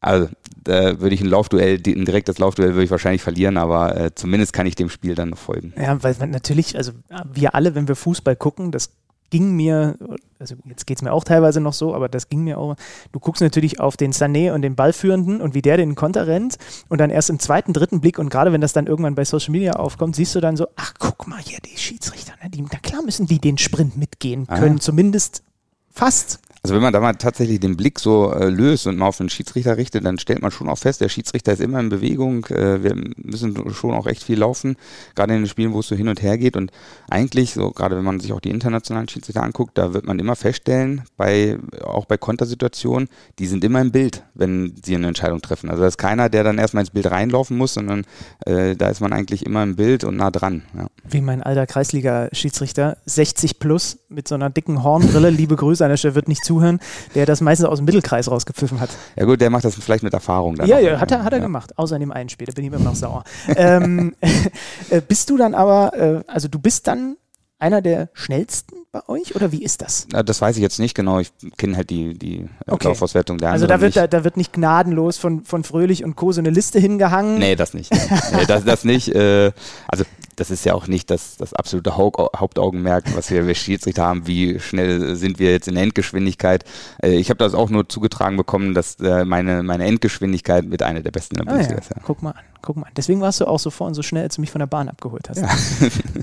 [0.00, 0.28] also
[0.62, 4.52] da würde ich ein Laufduell, ein direktes Laufduell würde ich wahrscheinlich verlieren, aber äh, zumindest
[4.52, 5.72] kann ich dem Spiel dann noch folgen.
[5.76, 6.92] Ja, weil natürlich, also
[7.32, 8.90] wir alle, wenn wir Fußball gucken, das
[9.34, 9.96] ging mir,
[10.38, 12.76] also jetzt geht es mir auch teilweise noch so, aber das ging mir auch,
[13.10, 16.56] du guckst natürlich auf den Sané und den Ballführenden und wie der den Konter rennt
[16.88, 19.50] und dann erst im zweiten, dritten Blick und gerade wenn das dann irgendwann bei Social
[19.50, 22.78] Media aufkommt, siehst du dann so, ach guck mal hier, die Schiedsrichter, ne, die, na
[22.78, 24.60] klar müssen die den Sprint mitgehen Ah.
[24.60, 25.42] können, zumindest
[25.90, 26.38] fast.
[26.64, 29.28] Also wenn man da mal tatsächlich den Blick so äh, löst und mal auf den
[29.28, 32.46] Schiedsrichter richtet, dann stellt man schon auch fest, der Schiedsrichter ist immer in Bewegung.
[32.46, 34.76] Äh, wir müssen schon auch echt viel laufen,
[35.14, 36.56] gerade in den Spielen, wo es so hin und her geht.
[36.56, 36.72] Und
[37.10, 40.36] eigentlich, so gerade wenn man sich auch die internationalen Schiedsrichter anguckt, da wird man immer
[40.36, 45.68] feststellen, bei auch bei Kontersituationen, die sind immer im Bild, wenn sie eine Entscheidung treffen.
[45.68, 48.06] Also da ist keiner, der dann erstmal ins Bild reinlaufen muss, sondern
[48.46, 50.62] äh, da ist man eigentlich immer im Bild und nah dran.
[50.74, 50.86] Ja.
[51.06, 55.98] Wie mein alter Kreisliga-Schiedsrichter, 60 plus mit so einer dicken Hornbrille, liebe Grüße an der
[55.98, 56.78] Stelle, wird nicht zuhören,
[57.14, 58.90] der das meistens aus dem Mittelkreis rausgepfiffen hat.
[59.16, 60.56] ja gut, der macht das vielleicht mit Erfahrung.
[60.56, 61.44] Dann Ja, ja, hat er, hat er Ja.
[61.44, 61.76] gemacht.
[61.78, 63.24] Außer in dem einen Spiel, da bin ich immer noch sauer.
[63.56, 64.14] ähm,
[64.90, 67.16] äh, bist du dann aber, äh, also du bist dann
[67.58, 70.06] einer der schnellsten bei euch oder wie ist das?
[70.12, 71.18] Na, Das weiß ich jetzt nicht genau.
[71.18, 72.86] Ich kenne halt die, die äh, Okay.
[72.88, 76.14] Laufauswertung der Also da anderen wird, da, da wird nicht gnadenlos von, von Fröhlich und
[76.16, 76.30] Co.
[76.32, 77.38] so eine Liste hingehangen.
[77.38, 77.92] Nee, das nicht.
[77.92, 79.08] nee, das, das nicht.
[79.08, 79.50] Äh,
[79.88, 80.04] also
[80.36, 84.26] das ist ja auch nicht das, das absolute Haupt, Hauptaugenmerk, was wir bei Schiedsrichter haben,
[84.26, 86.64] wie schnell sind wir jetzt in der Endgeschwindigkeit.
[87.02, 91.00] Äh, ich habe das auch nur zugetragen bekommen, dass äh, meine, meine Endgeschwindigkeit mit einer
[91.02, 91.84] der besten in der Ah, Bundesliga ja.
[91.84, 91.90] ist.
[91.96, 92.02] Ja.
[92.04, 92.92] Guck mal an, guck mal an.
[92.96, 95.28] Deswegen warst du auch so vorhin so schnell, als du mich von der Bahn abgeholt
[95.28, 95.42] hast.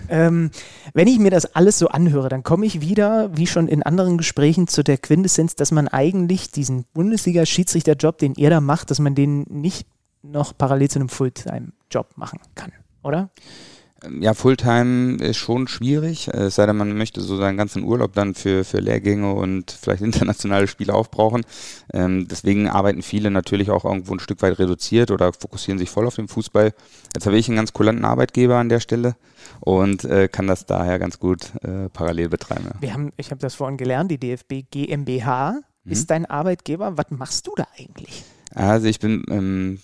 [0.09, 0.51] ähm,
[0.93, 4.19] wenn ich mir das alles so anhöre, dann komme ich wieder, wie schon in anderen
[4.19, 9.15] Gesprächen, zu der Quintessenz, dass man eigentlich diesen Bundesliga-Schiedsrichterjob, den ihr da macht, dass man
[9.15, 9.87] den nicht
[10.21, 13.31] noch parallel zu einem Fulltime-Job machen kann, oder?
[14.19, 18.13] Ja, Fulltime ist schon schwierig, äh, es sei denn, man möchte so seinen ganzen Urlaub
[18.13, 21.43] dann für, für Lehrgänge und vielleicht internationale Spiele aufbrauchen.
[21.93, 26.07] Ähm, deswegen arbeiten viele natürlich auch irgendwo ein Stück weit reduziert oder fokussieren sich voll
[26.07, 26.73] auf den Fußball.
[27.13, 29.15] Jetzt habe ich einen ganz kulanten Arbeitgeber an der Stelle
[29.59, 32.65] und äh, kann das daher ganz gut äh, parallel betreiben.
[32.65, 32.81] Ja.
[32.81, 36.97] Wir haben, ich habe das vorhin gelernt, die DFB GmbH ist dein Arbeitgeber.
[36.97, 38.23] Was machst du da eigentlich?
[38.53, 39.79] Also ich bin ähm,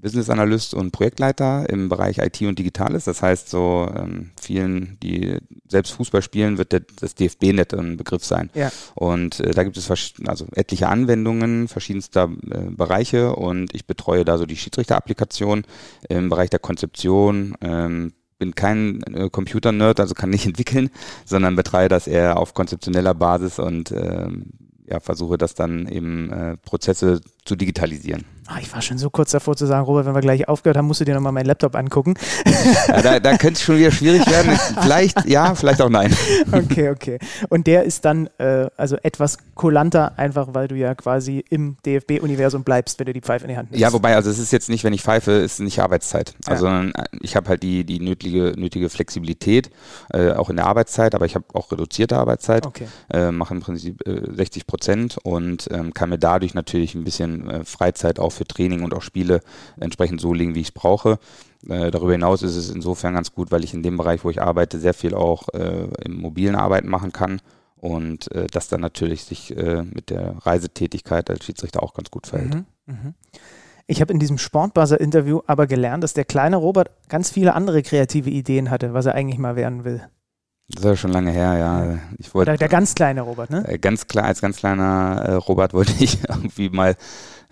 [0.00, 3.04] Business Analyst und Projektleiter im Bereich IT und Digitales.
[3.04, 5.38] Das heißt, so ähm, vielen, die
[5.68, 8.50] selbst Fußball spielen, wird der, das DFB-Net ein Begriff sein.
[8.54, 8.72] Ja.
[8.94, 9.90] Und äh, da gibt es
[10.26, 15.64] also etliche Anwendungen verschiedenster äh, Bereiche und ich betreue da so die Schiedsrichter-Applikation
[16.08, 20.90] im Bereich der Konzeption, ähm, bin kein äh, Computer-Nerd, also kann nicht entwickeln,
[21.24, 24.46] sondern betreibe das eher auf konzeptioneller Basis und ähm,
[24.90, 28.24] ja, versuche das dann eben äh, Prozesse zu digitalisieren.
[28.52, 30.86] Ah, ich war schon so kurz davor zu sagen, Robert, wenn wir gleich aufgehört haben,
[30.86, 32.14] musst du dir nochmal meinen Laptop angucken.
[32.88, 34.58] Ja, da, da könnte es schon wieder schwierig werden.
[34.82, 36.14] Vielleicht ja, vielleicht auch nein.
[36.50, 37.18] Okay, okay.
[37.48, 42.64] Und der ist dann äh, also etwas kulanter, einfach weil du ja quasi im DFB-Universum
[42.64, 43.80] bleibst, wenn du die Pfeife in die Hand nimmst.
[43.80, 46.34] Ja, wobei, also es ist jetzt nicht, wenn ich pfeife, ist nicht Arbeitszeit.
[46.46, 46.90] Also ja.
[47.20, 49.70] ich habe halt die, die nötige, nötige Flexibilität,
[50.12, 52.88] äh, auch in der Arbeitszeit, aber ich habe auch reduzierte Arbeitszeit, okay.
[53.12, 57.64] äh, mache im Prinzip 60 Prozent und ähm, kann mir dadurch natürlich ein bisschen äh,
[57.64, 59.40] Freizeit auch für Training und auch Spiele
[59.78, 61.18] entsprechend so legen, wie ich es brauche.
[61.68, 64.40] Äh, darüber hinaus ist es insofern ganz gut, weil ich in dem Bereich, wo ich
[64.40, 67.42] arbeite, sehr viel auch äh, im mobilen Arbeiten machen kann
[67.76, 72.26] und äh, das dann natürlich sich äh, mit der Reisetätigkeit als Schiedsrichter auch ganz gut
[72.26, 72.54] verhält.
[72.54, 73.14] Mhm, mh.
[73.86, 78.30] Ich habe in diesem Sportbuzzer-Interview aber gelernt, dass der kleine Robert ganz viele andere kreative
[78.30, 80.02] Ideen hatte, was er eigentlich mal werden will.
[80.68, 81.98] Das ist ja schon lange her, ja.
[82.18, 83.66] Ich wollte, der, der ganz kleine Robert, ne?
[83.66, 86.94] Äh, ganz klar, als ganz kleiner äh, Robert wollte ich irgendwie mal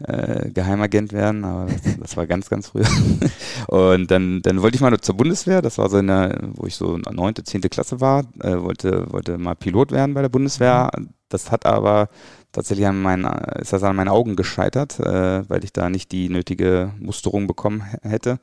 [0.07, 2.82] äh, Geheimagent werden, aber das, das, war ganz, ganz früh.
[3.68, 6.76] Und dann, dann wollte ich mal zur Bundeswehr, das war so in der, wo ich
[6.76, 10.90] so neunte, zehnte Klasse war, äh, wollte, wollte mal Pilot werden bei der Bundeswehr.
[11.28, 12.09] Das hat aber
[12.53, 13.24] tatsächlich an meinen,
[13.61, 17.82] ist das an meinen Augen gescheitert, äh, weil ich da nicht die nötige Musterung bekommen
[18.03, 18.38] hätte.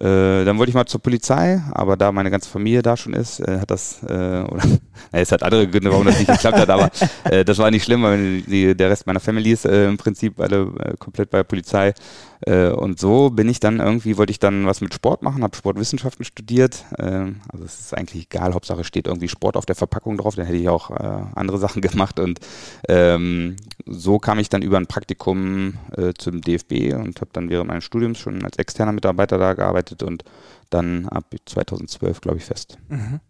[0.00, 3.40] Äh, dann wollte ich mal zur Polizei, aber da meine ganze Familie da schon ist,
[3.40, 6.70] äh, hat das, äh, oder na, es hat andere Gründe, warum das nicht geklappt hat,
[6.70, 6.90] aber
[7.24, 10.38] äh, das war nicht schlimm, weil die, der Rest meiner Familie ist äh, im Prinzip
[10.40, 11.94] alle äh, komplett bei der Polizei.
[12.42, 15.56] Äh, und so bin ich dann irgendwie, wollte ich dann was mit Sport machen, habe
[15.56, 16.84] Sportwissenschaften studiert.
[16.96, 20.46] Äh, also es ist eigentlich egal, Hauptsache steht irgendwie Sport auf der Verpackung drauf, dann
[20.46, 22.20] hätte ich auch äh, andere Sachen gemacht.
[22.20, 22.40] Und
[22.88, 27.68] ähm, so kam ich dann über ein Praktikum äh, zum DFB und habe dann während
[27.68, 30.24] meines Studiums schon als externer Mitarbeiter da gearbeitet und
[30.70, 32.78] dann ab 2012, glaube ich, fest.
[32.88, 33.20] Mhm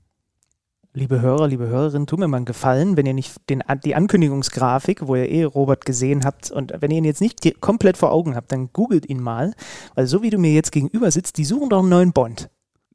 [0.95, 5.07] liebe Hörer, liebe Hörerinnen, tut mir mal einen Gefallen, wenn ihr nicht den, die Ankündigungsgrafik,
[5.07, 8.35] wo ihr eh Robert gesehen habt, und wenn ihr ihn jetzt nicht komplett vor Augen
[8.35, 9.55] habt, dann googelt ihn mal,
[9.95, 12.51] weil so wie du mir jetzt gegenüber sitzt, die suchen doch einen neuen Bond.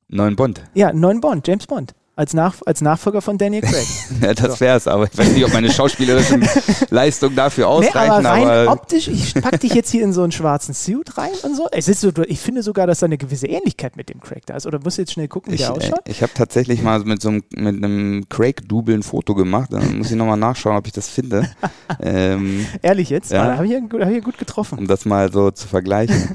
[0.10, 0.64] Neuen Bond?
[0.74, 3.88] Ja, einen neuen Bond, James Bond als, Nach als Nachfolger von Daniel Craig.
[4.22, 6.47] ja, das wäre es, aber ich weiß nicht, ob meine schauspielerischen
[6.89, 8.22] Leistungen dafür ausreichen.
[8.22, 11.18] Nee, aber rein aber optisch, ich pack dich jetzt hier in so einen schwarzen Suit
[11.18, 11.68] rein und so.
[11.74, 14.68] Ich, so, ich finde sogar, dass da eine gewisse Ähnlichkeit mit dem Craig da ist.
[14.68, 16.01] Oder musst du jetzt schnell gucken, wie ich, der ausschaut?
[16.05, 19.74] Ich habe tatsächlich mal mit so einem, mit einem Craig-Double ein Foto gemacht.
[19.74, 21.49] Dann muss ich nochmal nachschauen, ob ich das finde.
[22.01, 23.32] ähm, Ehrlich jetzt?
[23.32, 23.53] Ja.
[23.53, 24.78] Ah, habe ich, hab ich gut getroffen.
[24.78, 26.30] Um das mal so zu vergleichen.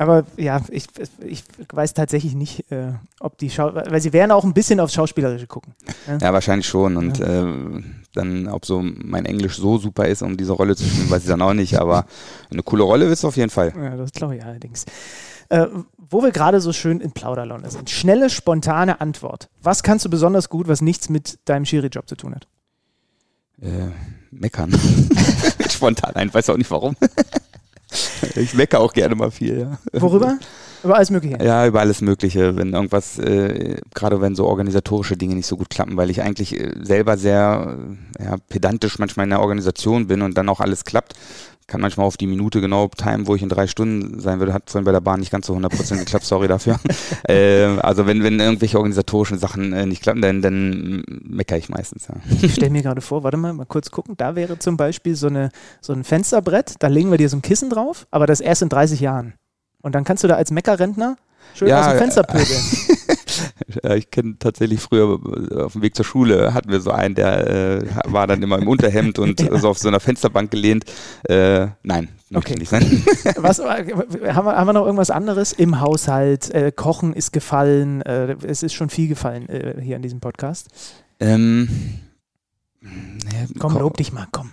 [0.00, 0.86] Aber ja, ich,
[1.22, 4.94] ich weiß tatsächlich nicht, äh, ob die Schau weil sie werden auch ein bisschen aufs
[4.94, 5.74] Schauspielerische gucken.
[6.06, 6.96] Ja, ja wahrscheinlich schon.
[6.96, 7.44] Und ja.
[7.44, 7.82] äh,
[8.14, 11.28] dann, ob so mein Englisch so super ist, um diese Rolle zu spielen, weiß ich
[11.28, 11.78] dann auch nicht.
[11.78, 12.06] Aber
[12.50, 13.74] eine coole Rolle ist es auf jeden Fall.
[13.76, 14.86] Ja, das glaube ich allerdings.
[15.50, 15.66] Äh,
[15.98, 17.90] wo wir gerade so schön in Plauderlaune sind.
[17.90, 19.50] Schnelle, spontane Antwort.
[19.62, 22.48] Was kannst du besonders gut, was nichts mit deinem Schiri-Job zu tun hat?
[23.60, 23.90] Äh,
[24.30, 24.72] meckern.
[25.68, 26.96] Spontan, nein, weiß auch nicht warum.
[28.36, 29.78] Ich meckere auch gerne mal viel, ja.
[30.00, 30.38] Worüber?
[30.82, 31.38] Über alles Mögliche?
[31.44, 32.56] Ja, über alles Mögliche.
[32.56, 36.58] Wenn irgendwas, äh, gerade wenn so organisatorische Dinge nicht so gut klappen, weil ich eigentlich
[36.58, 37.76] äh, selber sehr
[38.18, 41.14] äh, ja, pedantisch manchmal in der Organisation bin und dann auch alles klappt,
[41.66, 44.52] kann manchmal auf die Minute genau timen, wo ich in drei Stunden sein würde.
[44.52, 46.80] Hat vorhin bei der Bahn nicht ganz so 100% geklappt, sorry dafür.
[47.28, 52.08] äh, also wenn, wenn irgendwelche organisatorischen Sachen äh, nicht klappen, dann, dann meckere ich meistens.
[52.08, 52.16] Ja.
[52.42, 55.28] Ich stelle mir gerade vor, warte mal, mal kurz gucken, da wäre zum Beispiel so,
[55.28, 55.50] eine,
[55.80, 58.68] so ein Fensterbrett, da legen wir dir so ein Kissen drauf, aber das erst in
[58.68, 59.34] 30 Jahren.
[59.82, 61.16] Und dann kannst du da als Meckerrentner
[61.54, 62.46] schön ja, aus dem Fenster pöbeln.
[63.82, 65.18] Ja, ich kenne tatsächlich früher
[65.50, 68.58] äh, auf dem Weg zur Schule hatten wir so einen, der äh, war dann immer
[68.58, 69.58] im Unterhemd und ja.
[69.58, 70.84] so auf so einer Fensterbank gelehnt.
[71.24, 72.54] Äh, nein, okay.
[72.54, 72.82] nicht sein.
[73.36, 76.50] Was, äh, haben, wir, haben wir noch irgendwas anderes im Haushalt?
[76.50, 78.02] Äh, Kochen ist gefallen.
[78.02, 79.46] Äh, es ist schon viel gefallen
[79.80, 80.68] hier in diesem Podcast.
[81.18, 81.68] Ähm,
[82.82, 84.50] ja, komm, lob dich mal, komm.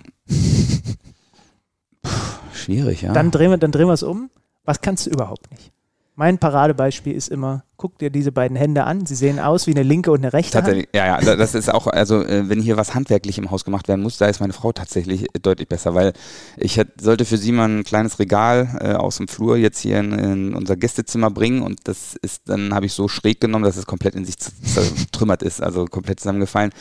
[2.01, 2.09] Puh,
[2.53, 3.13] schwierig, ja.
[3.13, 4.29] Dann drehen wir, dann drehen wir es um.
[4.65, 5.71] Was kannst du überhaupt nicht?
[6.15, 9.05] Mein Paradebeispiel ist immer guck dir diese beiden Hände an.
[9.05, 10.88] Sie sehen aus wie eine linke und eine rechte Hand.
[10.93, 14.01] Ja, ja, das ist auch, also äh, wenn hier was handwerklich im Haus gemacht werden
[14.01, 16.13] muss, da ist meine Frau tatsächlich deutlich besser, weil
[16.57, 19.99] ich hätte, sollte für sie mal ein kleines Regal äh, aus dem Flur jetzt hier
[19.99, 23.78] in, in, unser Gästezimmer bringen und das ist, dann habe ich so schräg genommen, dass
[23.78, 26.71] es komplett in sich zertrümmert ist, also komplett zusammengefallen.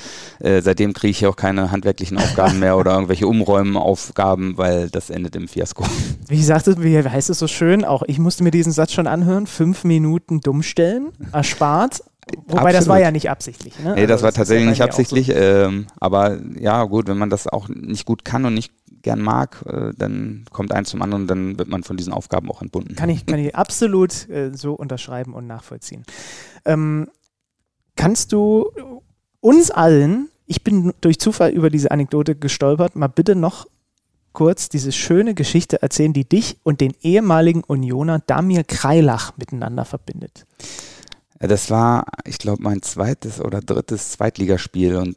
[0.40, 5.10] Äh, seitdem kriege ich hier auch keine handwerklichen Aufgaben mehr oder irgendwelche Umräumen-Aufgaben, weil das
[5.10, 5.84] endet im Fiasko.
[6.28, 7.84] Wie sagte, wie heißt es so schön?
[7.84, 9.46] Auch ich musste mir diesen Satz schon anhören.
[9.46, 12.02] Fünf Minuten dumm Stellen erspart.
[12.46, 12.74] Wobei Absolut.
[12.74, 13.78] das war ja nicht absichtlich.
[13.78, 13.94] Ne?
[13.94, 15.26] Nee, das also, war das tatsächlich nicht absichtlich.
[15.28, 15.34] So.
[15.34, 18.72] Ähm, aber ja, gut, wenn man das auch nicht gut kann und nicht
[19.02, 22.50] gern mag, äh, dann kommt eins zum anderen und dann wird man von diesen Aufgaben
[22.50, 22.96] auch entbunden.
[22.96, 26.04] Kann ich, kann ich absolut äh, so unterschreiben und nachvollziehen.
[26.64, 27.08] Ähm,
[27.94, 28.72] kannst du
[29.38, 33.68] uns allen, ich bin durch Zufall über diese Anekdote gestolpert, mal bitte noch
[34.36, 40.44] kurz diese schöne Geschichte erzählen, die dich und den ehemaligen Unioner Damir Kreilach miteinander verbindet.
[41.38, 45.16] Das war, ich glaube, mein zweites oder drittes Zweitligaspiel und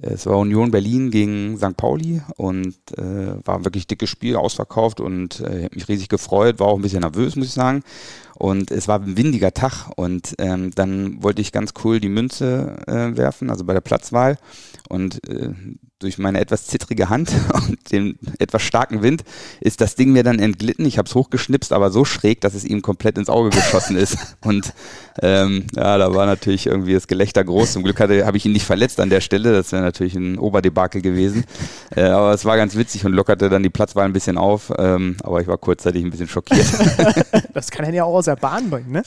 [0.00, 1.76] es war Union Berlin gegen St.
[1.76, 6.68] Pauli und äh, war ein wirklich dickes Spiel, ausverkauft und äh, mich riesig gefreut, war
[6.68, 7.82] auch ein bisschen nervös, muss ich sagen.
[8.34, 12.76] Und es war ein windiger Tag und ähm, dann wollte ich ganz cool die Münze
[12.86, 14.38] äh, werfen, also bei der Platzwahl.
[14.88, 15.50] Und äh,
[16.02, 19.24] durch meine etwas zittrige Hand und den etwas starken Wind
[19.60, 20.84] ist das Ding mir dann entglitten.
[20.84, 24.18] Ich habe es hochgeschnipst, aber so schräg, dass es ihm komplett ins Auge geschossen ist.
[24.44, 24.74] Und
[25.20, 27.72] ähm, ja, da war natürlich irgendwie das Gelächter groß.
[27.72, 29.52] Zum Glück habe ich ihn nicht verletzt an der Stelle.
[29.52, 31.44] Das wäre natürlich ein Oberdebakel gewesen.
[31.94, 34.72] Äh, aber es war ganz witzig und lockerte dann die Platzwahl ein bisschen auf.
[34.78, 36.66] Ähm, aber ich war kurzzeitig ein bisschen schockiert.
[37.52, 39.02] das kann er ja auch aus der Bahn bringen, ne?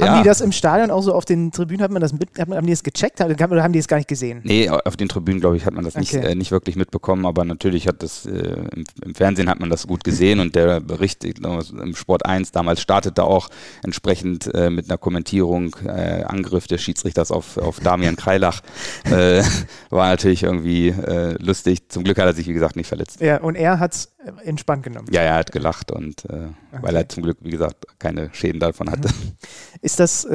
[0.00, 0.08] Ja.
[0.08, 2.66] Haben die das im Stadion auch so auf den Tribünen, hat man das mit, haben
[2.66, 4.40] die das gecheckt oder haben die es gar nicht gesehen?
[4.42, 6.00] Nee, auf den Tribünen, glaube ich, hat man das okay.
[6.00, 9.70] nicht, äh, nicht wirklich mitbekommen, aber natürlich hat das, äh, im, im, Fernsehen hat man
[9.70, 13.48] das gut gesehen und der Bericht im Sport 1 damals startete auch
[13.82, 18.60] entsprechend äh, mit einer Kommentierung, äh, Angriff des Schiedsrichters auf, auf Damian Kreilach,
[19.04, 19.42] äh,
[19.90, 21.90] war natürlich irgendwie äh, lustig.
[21.90, 23.20] Zum Glück hat er sich, wie gesagt, nicht verletzt.
[23.20, 25.08] Ja, und er hat es entspannt genommen.
[25.10, 26.48] Ja, er hat gelacht und okay.
[26.80, 29.08] weil er zum Glück, wie gesagt, keine Schäden davon hatte.
[29.80, 30.26] Ist das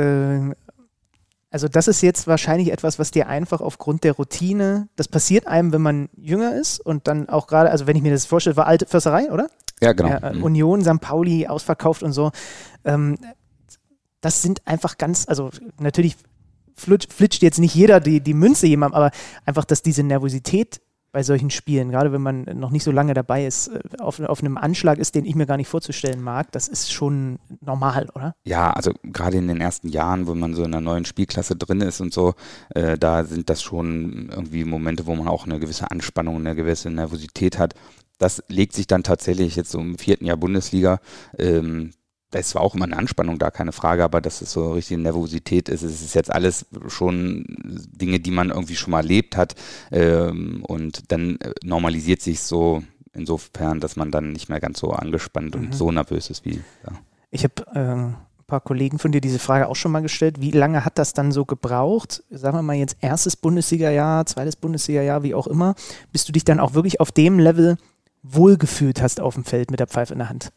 [1.51, 5.73] also das ist jetzt wahrscheinlich etwas, was dir einfach aufgrund der Routine, das passiert einem,
[5.73, 8.67] wenn man jünger ist und dann auch gerade, also wenn ich mir das vorstelle, war
[8.67, 9.49] alte Försterei, oder?
[9.81, 10.09] Ja, genau.
[10.09, 10.43] Ja, mhm.
[10.43, 11.01] Union, St.
[11.01, 12.31] Pauli ausverkauft und so.
[12.85, 13.17] Ähm,
[14.21, 15.49] das sind einfach ganz, also
[15.79, 16.17] natürlich
[16.79, 19.11] flitscht jetzt nicht jeder die, die Münze jemandem, aber
[19.45, 23.45] einfach, dass diese Nervosität bei solchen Spielen, gerade wenn man noch nicht so lange dabei
[23.45, 26.67] ist, äh, auf, auf einem Anschlag ist, den ich mir gar nicht vorzustellen mag, das
[26.67, 28.35] ist schon normal, oder?
[28.43, 31.81] Ja, also gerade in den ersten Jahren, wo man so in einer neuen Spielklasse drin
[31.81, 32.35] ist und so,
[32.75, 36.91] äh, da sind das schon irgendwie Momente, wo man auch eine gewisse Anspannung, eine gewisse
[36.91, 37.73] Nervosität hat.
[38.19, 40.99] Das legt sich dann tatsächlich jetzt so im vierten Jahr Bundesliga
[41.37, 41.91] ähm,
[42.31, 45.69] es war auch immer eine Anspannung da, keine Frage, aber dass es so richtig Nervosität
[45.69, 49.55] ist, es ist jetzt alles schon Dinge, die man irgendwie schon mal erlebt hat
[49.91, 54.91] ähm, und dann äh, normalisiert sich so insofern, dass man dann nicht mehr ganz so
[54.91, 55.65] angespannt mhm.
[55.65, 56.61] und so nervös ist wie.
[56.85, 56.93] Ja.
[57.31, 58.15] Ich habe äh, ein
[58.47, 60.39] paar Kollegen von dir diese Frage auch schon mal gestellt.
[60.39, 62.23] Wie lange hat das dann so gebraucht?
[62.29, 65.75] Sagen wir mal jetzt erstes Bundesliga-Jahr, zweites Bundesliga-Jahr, wie auch immer,
[66.11, 67.77] bis du dich dann auch wirklich auf dem Level
[68.21, 70.51] wohlgefühlt hast auf dem Feld mit der Pfeife in der Hand?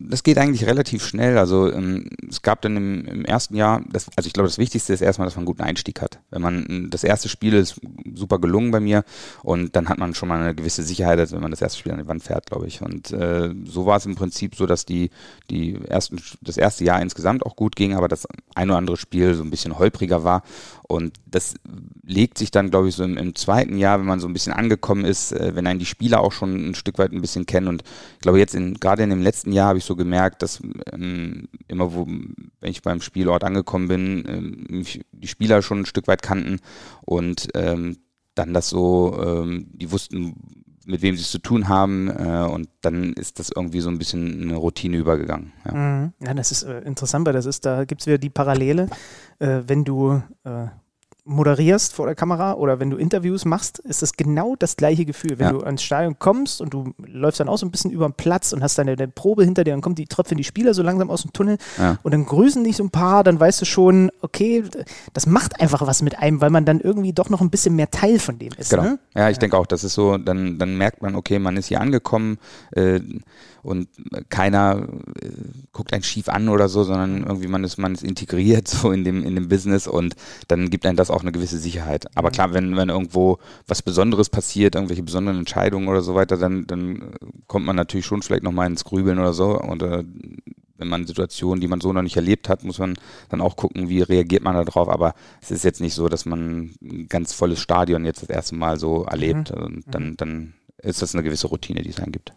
[0.00, 1.38] Das geht eigentlich relativ schnell.
[1.38, 4.92] Also ähm, es gab dann im, im ersten Jahr, das, also ich glaube, das Wichtigste
[4.92, 6.20] ist erstmal, dass man einen guten Einstieg hat.
[6.30, 7.80] Wenn man das erste Spiel ist
[8.14, 9.04] super gelungen bei mir
[9.42, 11.92] und dann hat man schon mal eine gewisse Sicherheit, als wenn man das erste Spiel
[11.92, 12.80] an die Wand fährt, glaube ich.
[12.82, 15.10] Und äh, so war es im Prinzip so, dass die,
[15.50, 19.34] die ersten, das erste Jahr insgesamt auch gut ging, aber das ein oder andere Spiel
[19.34, 20.42] so ein bisschen holpriger war.
[20.90, 21.54] Und das
[22.02, 24.54] legt sich dann, glaube ich, so im, im, zweiten Jahr, wenn man so ein bisschen
[24.54, 27.68] angekommen ist, äh, wenn einen die Spieler auch schon ein Stück weit ein bisschen kennen.
[27.68, 27.84] Und
[28.14, 31.48] ich glaube, jetzt in, gerade in dem letzten Jahr habe ich so gemerkt, dass ähm,
[31.68, 36.08] immer, wo, wenn ich beim Spielort angekommen bin, ähm, mich die Spieler schon ein Stück
[36.08, 36.58] weit kannten
[37.02, 37.98] und ähm,
[38.34, 42.68] dann das so, ähm, die wussten, mit wem sie es zu tun haben äh, und
[42.80, 45.52] dann ist das irgendwie so ein bisschen eine Routine übergegangen.
[45.66, 46.12] Ja, mhm.
[46.20, 48.88] ja das ist äh, interessant, weil das ist, da gibt es wieder die Parallele,
[49.38, 50.66] äh, wenn du äh,
[51.28, 55.38] moderierst vor der Kamera oder wenn du Interviews machst, ist das genau das gleiche Gefühl.
[55.38, 55.52] Wenn ja.
[55.52, 58.52] du ans Stadion kommst und du läufst dann auch so ein bisschen über den Platz
[58.52, 61.10] und hast deine, deine Probe hinter dir, dann kommen die tröpfeln die Spieler so langsam
[61.10, 61.98] aus dem Tunnel ja.
[62.02, 64.64] und dann grüßen dich so ein paar, dann weißt du schon, okay,
[65.12, 67.90] das macht einfach was mit einem, weil man dann irgendwie doch noch ein bisschen mehr
[67.90, 68.70] Teil von dem ist.
[68.70, 68.82] Genau.
[68.82, 68.98] Ne?
[69.14, 69.40] Ja, ich ja.
[69.40, 72.38] denke auch, das ist so, dann, dann merkt man, okay, man ist hier angekommen,
[72.72, 73.00] äh,
[73.68, 73.88] und
[74.28, 74.88] keiner
[75.20, 75.28] äh,
[75.72, 79.04] guckt einen schief an oder so, sondern irgendwie man ist, man ist integriert so in
[79.04, 80.14] dem, in dem Business und
[80.48, 82.06] dann gibt einem das auch eine gewisse Sicherheit.
[82.16, 86.66] Aber klar, wenn, wenn irgendwo was Besonderes passiert, irgendwelche besonderen Entscheidungen oder so weiter, dann,
[86.66, 87.12] dann
[87.46, 90.04] kommt man natürlich schon vielleicht nochmal ins Grübeln oder so und äh,
[90.78, 92.94] wenn man Situationen, die man so noch nicht erlebt hat, muss man
[93.28, 94.88] dann auch gucken, wie reagiert man darauf.
[94.88, 98.54] Aber es ist jetzt nicht so, dass man ein ganz volles Stadion jetzt das erste
[98.54, 99.54] Mal so erlebt.
[99.54, 99.62] Mhm.
[99.62, 102.32] Und dann, dann ist das eine gewisse Routine, die es einem gibt.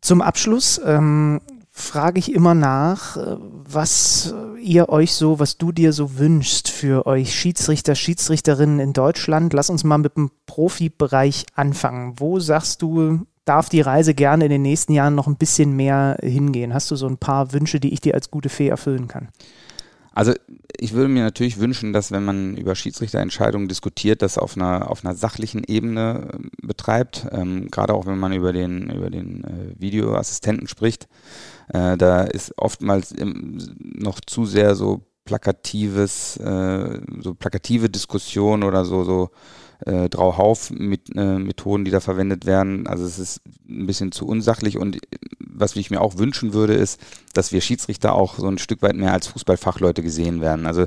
[0.00, 1.40] Zum Abschluss ähm,
[1.74, 7.06] frage ich immer nach, äh, was ihr euch so, was du dir so wünschst für
[7.06, 9.54] euch Schiedsrichter, Schiedsrichterinnen in Deutschland.
[9.54, 12.14] Lass uns mal mit dem Profibereich anfangen.
[12.18, 16.18] Wo sagst du, darf die Reise gerne in den nächsten Jahren noch ein bisschen mehr
[16.22, 16.74] hingehen?
[16.74, 19.28] Hast du so ein paar Wünsche, die ich dir als gute Fee erfüllen kann?
[20.14, 20.32] Also
[20.78, 25.04] ich würde mir natürlich wünschen, dass wenn man über Schiedsrichterentscheidungen diskutiert, das auf einer, auf
[25.04, 27.26] einer sachlichen Ebene äh, betreibt.
[27.30, 31.08] Ähm, Gerade auch wenn man über den, über den äh, Videoassistenten spricht.
[31.68, 38.84] Äh, da ist oftmals im, noch zu sehr so plakatives, äh, so plakative Diskussion oder
[38.84, 39.30] so, so
[39.86, 42.86] äh, Drauhauf mit äh, Methoden, die da verwendet werden.
[42.86, 44.98] Also es ist ein bisschen zu unsachlich und
[45.38, 47.00] was ich mir auch wünschen würde, ist,
[47.34, 50.66] dass wir Schiedsrichter auch so ein Stück weit mehr als Fußballfachleute gesehen werden.
[50.66, 50.86] Also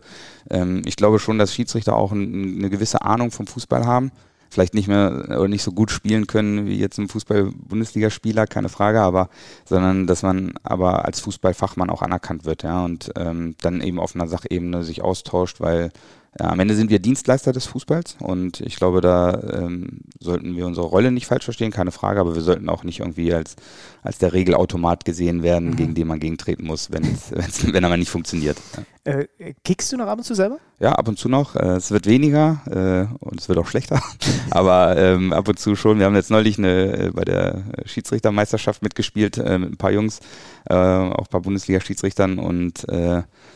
[0.49, 4.11] ähm, ich glaube schon, dass Schiedsrichter auch ein, eine gewisse Ahnung vom Fußball haben
[4.49, 9.01] vielleicht nicht mehr oder nicht so gut spielen können wie jetzt ein Fußball-Bundesligaspieler, keine Frage,
[9.01, 9.29] aber
[9.65, 14.15] sondern dass man aber als Fußballfachmann auch anerkannt wird, ja, und ähm, dann eben auf
[14.15, 15.91] einer Sachebene sich austauscht, weil
[16.39, 20.65] ja, am Ende sind wir Dienstleister des Fußballs und ich glaube, da ähm, sollten wir
[20.65, 23.55] unsere Rolle nicht falsch verstehen, keine Frage, aber wir sollten auch nicht irgendwie als,
[24.03, 25.75] als der Regelautomat gesehen werden, mhm.
[25.77, 28.57] gegen den man gegentreten muss, wenn's, wenn's, wenn er mal nicht funktioniert.
[28.75, 28.83] Ja.
[29.05, 29.27] Äh,
[29.63, 30.57] kickst du noch ab und zu selber?
[30.79, 31.55] Ja, ab und zu noch.
[31.55, 34.01] Äh, es wird weniger äh, und es wird auch schlechter,
[34.49, 35.99] aber ähm, ab und zu schon.
[35.99, 40.21] Wir haben jetzt neulich eine, äh, bei der Schiedsrichtermeisterschaft mitgespielt äh, mit ein paar Jungs,
[40.67, 42.85] äh, auch ein paar Bundesliga-Schiedsrichtern und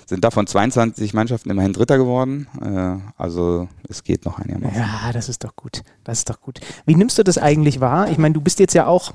[0.06, 2.48] sind davon 22 Mannschaften immerhin Dritter geworden.
[2.70, 4.78] Äh, also es geht noch einigermaßen.
[4.78, 5.82] Ja, das ist doch gut.
[6.04, 6.60] Das ist doch gut.
[6.86, 8.10] Wie nimmst du das eigentlich wahr?
[8.10, 9.14] Ich meine, du bist jetzt ja auch,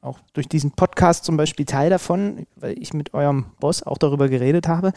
[0.00, 4.28] auch durch diesen Podcast zum Beispiel Teil davon, weil ich mit eurem Boss auch darüber
[4.28, 4.92] geredet habe,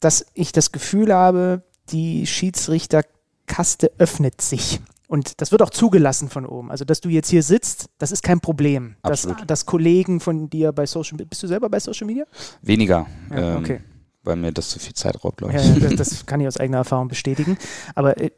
[0.00, 4.80] dass ich das Gefühl habe, die Schiedsrichterkaste öffnet sich.
[5.08, 6.70] Und das wird auch zugelassen von oben.
[6.70, 8.94] Also, dass du jetzt hier sitzt, das ist kein Problem.
[9.02, 12.24] Dass, dass, Kollegen von dir bei Social Media, bist du selber bei Social Media?
[12.62, 13.08] Weniger.
[13.28, 13.80] Ja, okay.
[13.84, 13.89] Ähm,
[14.22, 15.64] weil mir das zu viel Zeit raubt, glaube ich.
[15.64, 17.56] Ja, das, das, kann ich aus eigener Erfahrung bestätigen.
[17.94, 18.30] Aber äh,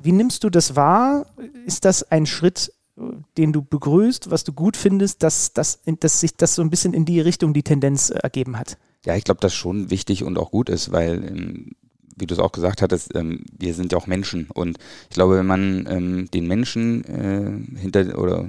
[0.00, 1.26] wie nimmst du das wahr?
[1.66, 2.72] Ist das ein Schritt,
[3.36, 6.94] den du begrüßt, was du gut findest, dass, dass, dass sich das so ein bisschen
[6.94, 8.78] in die Richtung die Tendenz äh, ergeben hat?
[9.04, 11.72] Ja, ich glaube, dass schon wichtig und auch gut ist, weil ähm,
[12.16, 14.48] wie du es auch gesagt hattest, ähm, wir sind ja auch Menschen.
[14.52, 18.48] Und ich glaube, wenn man ähm, den Menschen äh, hinter oder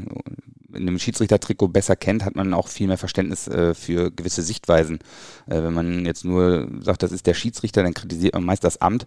[0.73, 4.99] in einem Schiedsrichtertrikot besser kennt, hat man auch viel mehr Verständnis äh, für gewisse Sichtweisen.
[5.47, 8.81] Äh, wenn man jetzt nur sagt, das ist der Schiedsrichter, dann kritisiert man meist das
[8.81, 9.05] Amt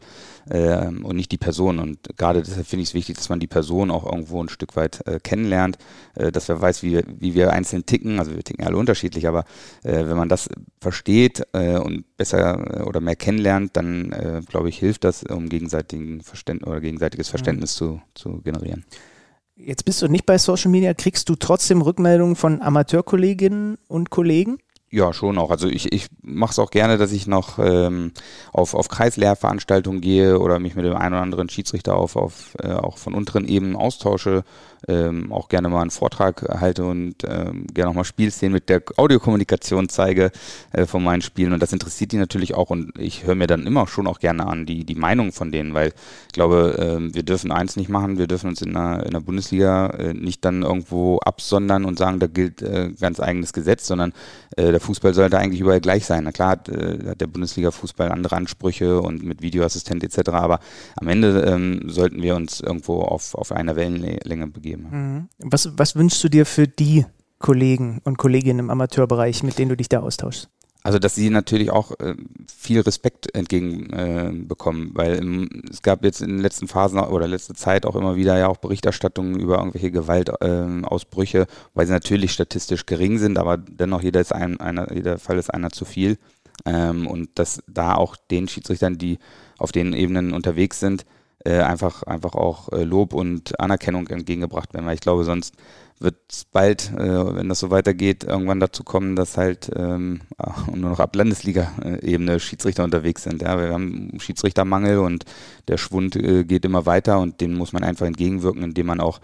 [0.48, 1.78] äh, und nicht die Person.
[1.78, 4.76] Und gerade deshalb finde ich es wichtig, dass man die Person auch irgendwo ein Stück
[4.76, 5.78] weit äh, kennenlernt,
[6.14, 8.18] äh, dass man weiß, wie, wie wir einzeln ticken.
[8.18, 9.44] Also wir ticken alle unterschiedlich, aber
[9.82, 10.48] äh, wenn man das
[10.80, 16.80] versteht und besser oder mehr kennenlernt, dann glaube ich, hilft das, um gegenseitigen Verständ oder
[16.80, 17.84] gegenseitiges Verständnis mhm.
[17.84, 18.84] zu, zu generieren.
[19.56, 20.92] Jetzt bist du nicht bei Social Media.
[20.92, 24.58] Kriegst du trotzdem Rückmeldungen von Amateurkolleginnen und Kollegen?
[24.90, 25.50] Ja, schon auch.
[25.50, 28.12] Also ich, ich mache es auch gerne, dass ich noch ähm,
[28.52, 32.72] auf, auf Kreislehrveranstaltungen gehe oder mich mit dem einen oder anderen Schiedsrichter auf, auf äh,
[32.72, 34.44] auch von unteren Ebenen austausche
[34.88, 38.82] ähm, auch gerne mal einen Vortrag halte und ähm, gerne auch mal Spielszenen mit der
[38.96, 40.30] Audiokommunikation zeige
[40.72, 41.52] äh, von meinen Spielen.
[41.52, 44.46] Und das interessiert die natürlich auch und ich höre mir dann immer schon auch gerne
[44.46, 45.92] an, die, die Meinung von denen, weil
[46.26, 49.20] ich glaube, äh, wir dürfen eins nicht machen, wir dürfen uns in der, in der
[49.20, 54.12] Bundesliga äh, nicht dann irgendwo absondern und sagen, da gilt äh, ganz eigenes Gesetz, sondern
[54.56, 56.24] äh, der Fußball sollte eigentlich überall gleich sein.
[56.24, 60.60] Na klar hat, äh, hat der Bundesliga-Fußball andere Ansprüche und mit Videoassistent etc., aber
[60.96, 65.50] am Ende ähm, sollten wir uns irgendwo auf, auf einer Wellenlänge begeben gegeben Mhm.
[65.50, 67.06] Was, was wünschst du dir für die
[67.38, 70.48] Kollegen und Kolleginnen im Amateurbereich, mit denen du dich da austauschst?
[70.82, 72.14] Also, dass sie natürlich auch äh,
[72.46, 77.54] viel Respekt entgegenbekommen, äh, weil im, es gab jetzt in den letzten Phasen oder letzte
[77.54, 82.86] Zeit auch immer wieder ja auch Berichterstattungen über irgendwelche Gewaltausbrüche, äh, weil sie natürlich statistisch
[82.86, 86.18] gering sind, aber dennoch jeder ist ein, einer, jeder Fall ist einer zu viel.
[86.64, 89.18] Ähm, und dass da auch den Schiedsrichtern, die
[89.58, 91.04] auf den Ebenen unterwegs sind,
[91.46, 95.54] äh, einfach, einfach auch äh, Lob und Anerkennung entgegengebracht werden, weil ich glaube, sonst
[95.98, 100.22] wird es bald, äh, wenn das so weitergeht, irgendwann dazu kommen, dass halt ähm,
[100.74, 103.42] nur noch ab Landesliga-Ebene Schiedsrichter unterwegs sind.
[103.42, 105.24] Ja, wir haben Schiedsrichtermangel und
[105.68, 109.20] der Schwund äh, geht immer weiter und dem muss man einfach entgegenwirken, indem man auch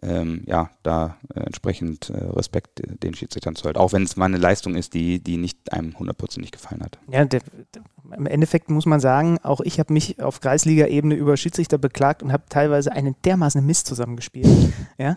[0.00, 3.76] ähm, ja, da äh, entsprechend äh, Respekt den Schiedsrichtern zollt.
[3.76, 6.98] Auch wenn es mal eine Leistung ist, die, die nicht einem hundertprozentig gefallen hat.
[7.10, 7.40] Ja, der,
[7.74, 7.82] der,
[8.16, 12.32] im Endeffekt muss man sagen, auch ich habe mich auf Kreisliga-Ebene über Schiedsrichter beklagt und
[12.32, 14.46] habe teilweise einen dermaßen Mist zusammengespielt.
[14.98, 15.16] ja?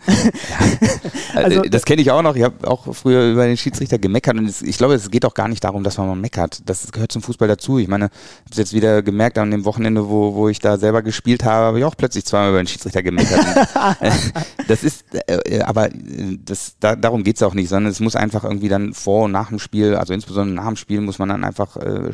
[1.34, 2.36] also, das kenne ich auch noch.
[2.36, 5.48] Ich habe auch früher über den Schiedsrichter gemeckert und ich glaube, es geht auch gar
[5.48, 6.68] nicht darum, dass man mal meckert.
[6.68, 7.78] Das gehört zum Fußball dazu.
[7.78, 10.78] Ich meine, ich habe es jetzt wieder gemerkt an dem Wochenende, wo, wo ich da
[10.78, 13.44] selber gespielt habe, habe ich auch plötzlich zweimal über den Schiedsrichter gemeckert.
[14.68, 15.88] das ist, äh, aber
[16.44, 19.32] das, da, darum geht es auch nicht, sondern es muss einfach irgendwie dann vor und
[19.32, 22.12] nach dem Spiel, also insbesondere nach dem Spiel, muss man dann einfach äh,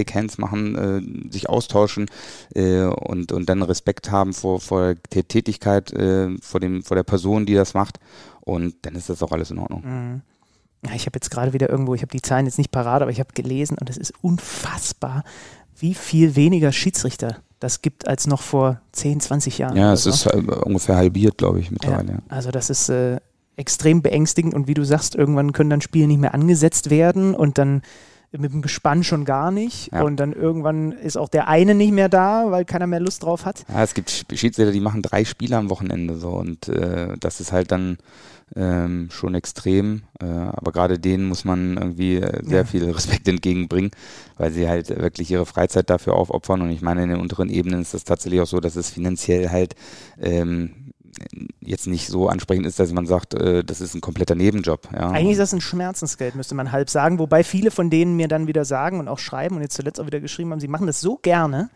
[0.00, 2.06] Shake Hands machen, äh, sich austauschen
[2.54, 7.04] äh, und, und dann Respekt haben vor, vor der Tätigkeit, äh, vor, dem, vor der
[7.04, 8.00] Person, die das macht.
[8.40, 9.82] Und dann ist das auch alles in Ordnung.
[9.84, 10.22] Mhm.
[10.94, 13.20] ich habe jetzt gerade wieder irgendwo, ich habe die Zahlen jetzt nicht parat, aber ich
[13.20, 15.24] habe gelesen und es ist unfassbar,
[15.78, 19.76] wie viel weniger Schiedsrichter das gibt als noch vor 10, 20 Jahren.
[19.76, 20.10] Ja, es so.
[20.10, 22.12] ist ungefähr halbiert, glaube ich, mittlerweile.
[22.12, 23.20] Ja, also das ist äh,
[23.56, 27.58] extrem beängstigend und wie du sagst, irgendwann können dann Spiele nicht mehr angesetzt werden und
[27.58, 27.82] dann
[28.32, 29.92] mit dem Gespann schon gar nicht.
[29.92, 30.02] Ja.
[30.02, 33.44] Und dann irgendwann ist auch der eine nicht mehr da, weil keiner mehr Lust drauf
[33.44, 33.64] hat.
[33.68, 37.52] Ja, es gibt Schiedsrichter, die machen drei Spiele am Wochenende so und äh, das ist
[37.52, 37.98] halt dann
[38.56, 40.02] ähm, schon extrem.
[40.20, 42.64] Äh, aber gerade denen muss man irgendwie äh, sehr ja.
[42.64, 43.90] viel Respekt entgegenbringen,
[44.36, 46.62] weil sie halt wirklich ihre Freizeit dafür aufopfern.
[46.62, 49.50] Und ich meine, in den unteren Ebenen ist das tatsächlich auch so, dass es finanziell
[49.50, 49.74] halt
[50.20, 50.89] ähm,
[51.60, 54.88] jetzt nicht so ansprechend ist, dass man sagt, äh, das ist ein kompletter Nebenjob.
[54.92, 55.10] Ja.
[55.10, 57.18] Eigentlich ist das ein Schmerzensgeld, müsste man halb sagen.
[57.18, 60.06] Wobei viele von denen mir dann wieder sagen und auch schreiben und jetzt zuletzt auch
[60.06, 61.70] wieder geschrieben haben, sie machen das so gerne,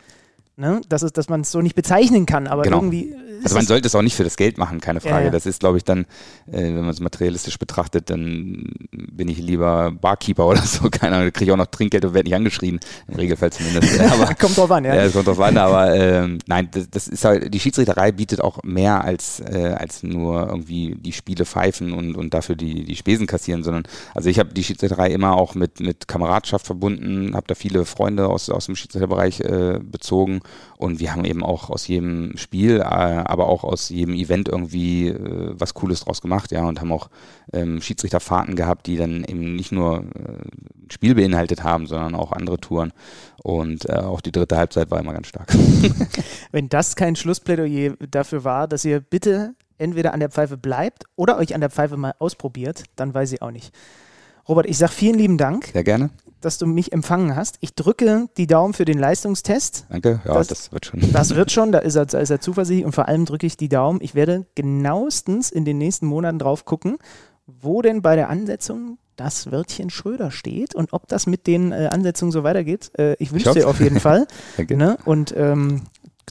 [0.57, 0.83] Ne?
[0.89, 2.79] Das ist, dass man es so nicht bezeichnen kann, aber genau.
[2.79, 3.15] irgendwie.
[3.43, 5.17] Also man sollte es auch nicht für das Geld machen, keine Frage.
[5.17, 5.31] Ja, ja.
[5.31, 6.03] Das ist, glaube ich, dann,
[6.47, 10.89] äh, wenn man es materialistisch betrachtet, dann bin ich lieber Barkeeper oder so.
[10.91, 12.81] Keine Ahnung, kriege ich auch noch Trinkgeld und werde nicht angeschrien.
[13.09, 14.01] Im Regelfall zumindest.
[14.13, 14.95] aber, kommt drauf an, ja.
[14.95, 18.63] Ja, kommt drauf an, aber ähm, nein, das, das, ist halt, die Schiedsrichterei bietet auch
[18.63, 23.27] mehr als, äh, als nur irgendwie die Spiele pfeifen und, und dafür die, die Spesen
[23.27, 27.55] kassieren, sondern also ich habe die Schiedsrichterei immer auch mit, mit Kameradschaft verbunden, habe da
[27.55, 30.41] viele Freunde aus, aus dem Schiedsrichterbereich äh, bezogen
[30.77, 32.83] und wir haben eben auch aus jedem Spiel, äh,
[33.25, 37.09] aber auch aus jedem Event irgendwie äh, was Cooles draus gemacht, ja, und haben auch
[37.53, 42.59] ähm, Schiedsrichterfahrten gehabt, die dann eben nicht nur äh, Spiel beinhaltet haben, sondern auch andere
[42.59, 42.93] Touren.
[43.43, 45.53] Und äh, auch die dritte Halbzeit war immer ganz stark.
[46.53, 51.37] Wenn das kein Schlussplädoyer dafür war, dass ihr bitte entweder an der Pfeife bleibt oder
[51.39, 53.75] euch an der Pfeife mal ausprobiert, dann weiß ich auch nicht.
[54.49, 55.67] Robert, ich sage vielen lieben Dank.
[55.73, 56.11] Sehr gerne
[56.45, 57.57] dass du mich empfangen hast.
[57.61, 59.87] Ich drücke die Daumen für den Leistungstest.
[59.89, 61.01] Danke, ja, das, das wird schon.
[61.13, 63.57] Das wird schon, da ist er, da ist er zuversichtlich und vor allem drücke ich
[63.57, 64.01] die Daumen.
[64.03, 66.99] Ich werde genauestens in den nächsten Monaten drauf gucken,
[67.47, 71.89] wo denn bei der Ansetzung das Wörtchen Schröder steht und ob das mit den äh,
[71.93, 72.91] Ansetzungen so weitergeht.
[72.99, 74.27] Äh, ich wünsche dir auf jeden Fall.
[74.69, 74.97] ne?
[75.05, 75.83] Und ähm,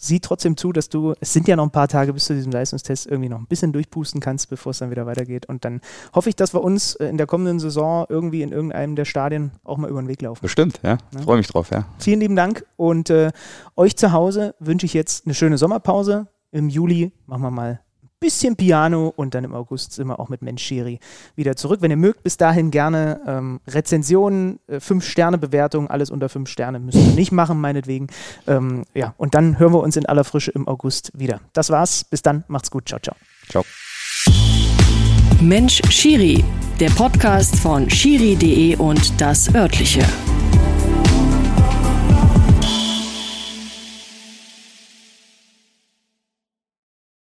[0.03, 2.51] sieh trotzdem zu, dass du, es sind ja noch ein paar Tage bis zu diesem
[2.51, 5.45] Leistungstest, irgendwie noch ein bisschen durchpusten kannst, bevor es dann wieder weitergeht.
[5.47, 5.81] Und dann
[6.13, 9.51] hoffe ich, dass wir uns äh, in der kommenden Saison irgendwie in irgendeinem der Stadien
[9.63, 10.41] auch mal über den Weg laufen.
[10.41, 10.97] Bestimmt, ja.
[11.13, 11.21] ja.
[11.21, 11.85] Freue mich drauf, ja.
[11.99, 13.31] Vielen lieben Dank und äh,
[13.75, 16.27] euch zu Hause wünsche ich jetzt eine schöne Sommerpause.
[16.51, 17.82] Im Juli machen wir mal
[18.23, 20.99] bisschen Piano und dann im August sind wir auch mit Mensch Schiri
[21.35, 21.81] wieder zurück.
[21.81, 26.97] Wenn ihr mögt, bis dahin gerne ähm, Rezensionen, äh, 5-Sterne-Bewertungen, alles unter 5 Sterne müsst
[26.97, 28.07] ihr nicht machen, meinetwegen.
[28.47, 31.41] Ähm, ja, und dann hören wir uns in aller Frische im August wieder.
[31.51, 32.05] Das war's.
[32.05, 32.45] Bis dann.
[32.47, 32.87] Macht's gut.
[32.87, 33.15] Ciao, ciao.
[33.49, 33.65] Ciao.
[35.41, 36.43] Mensch Schiri,
[36.79, 40.01] der Podcast von Schiri.de und das örtliche.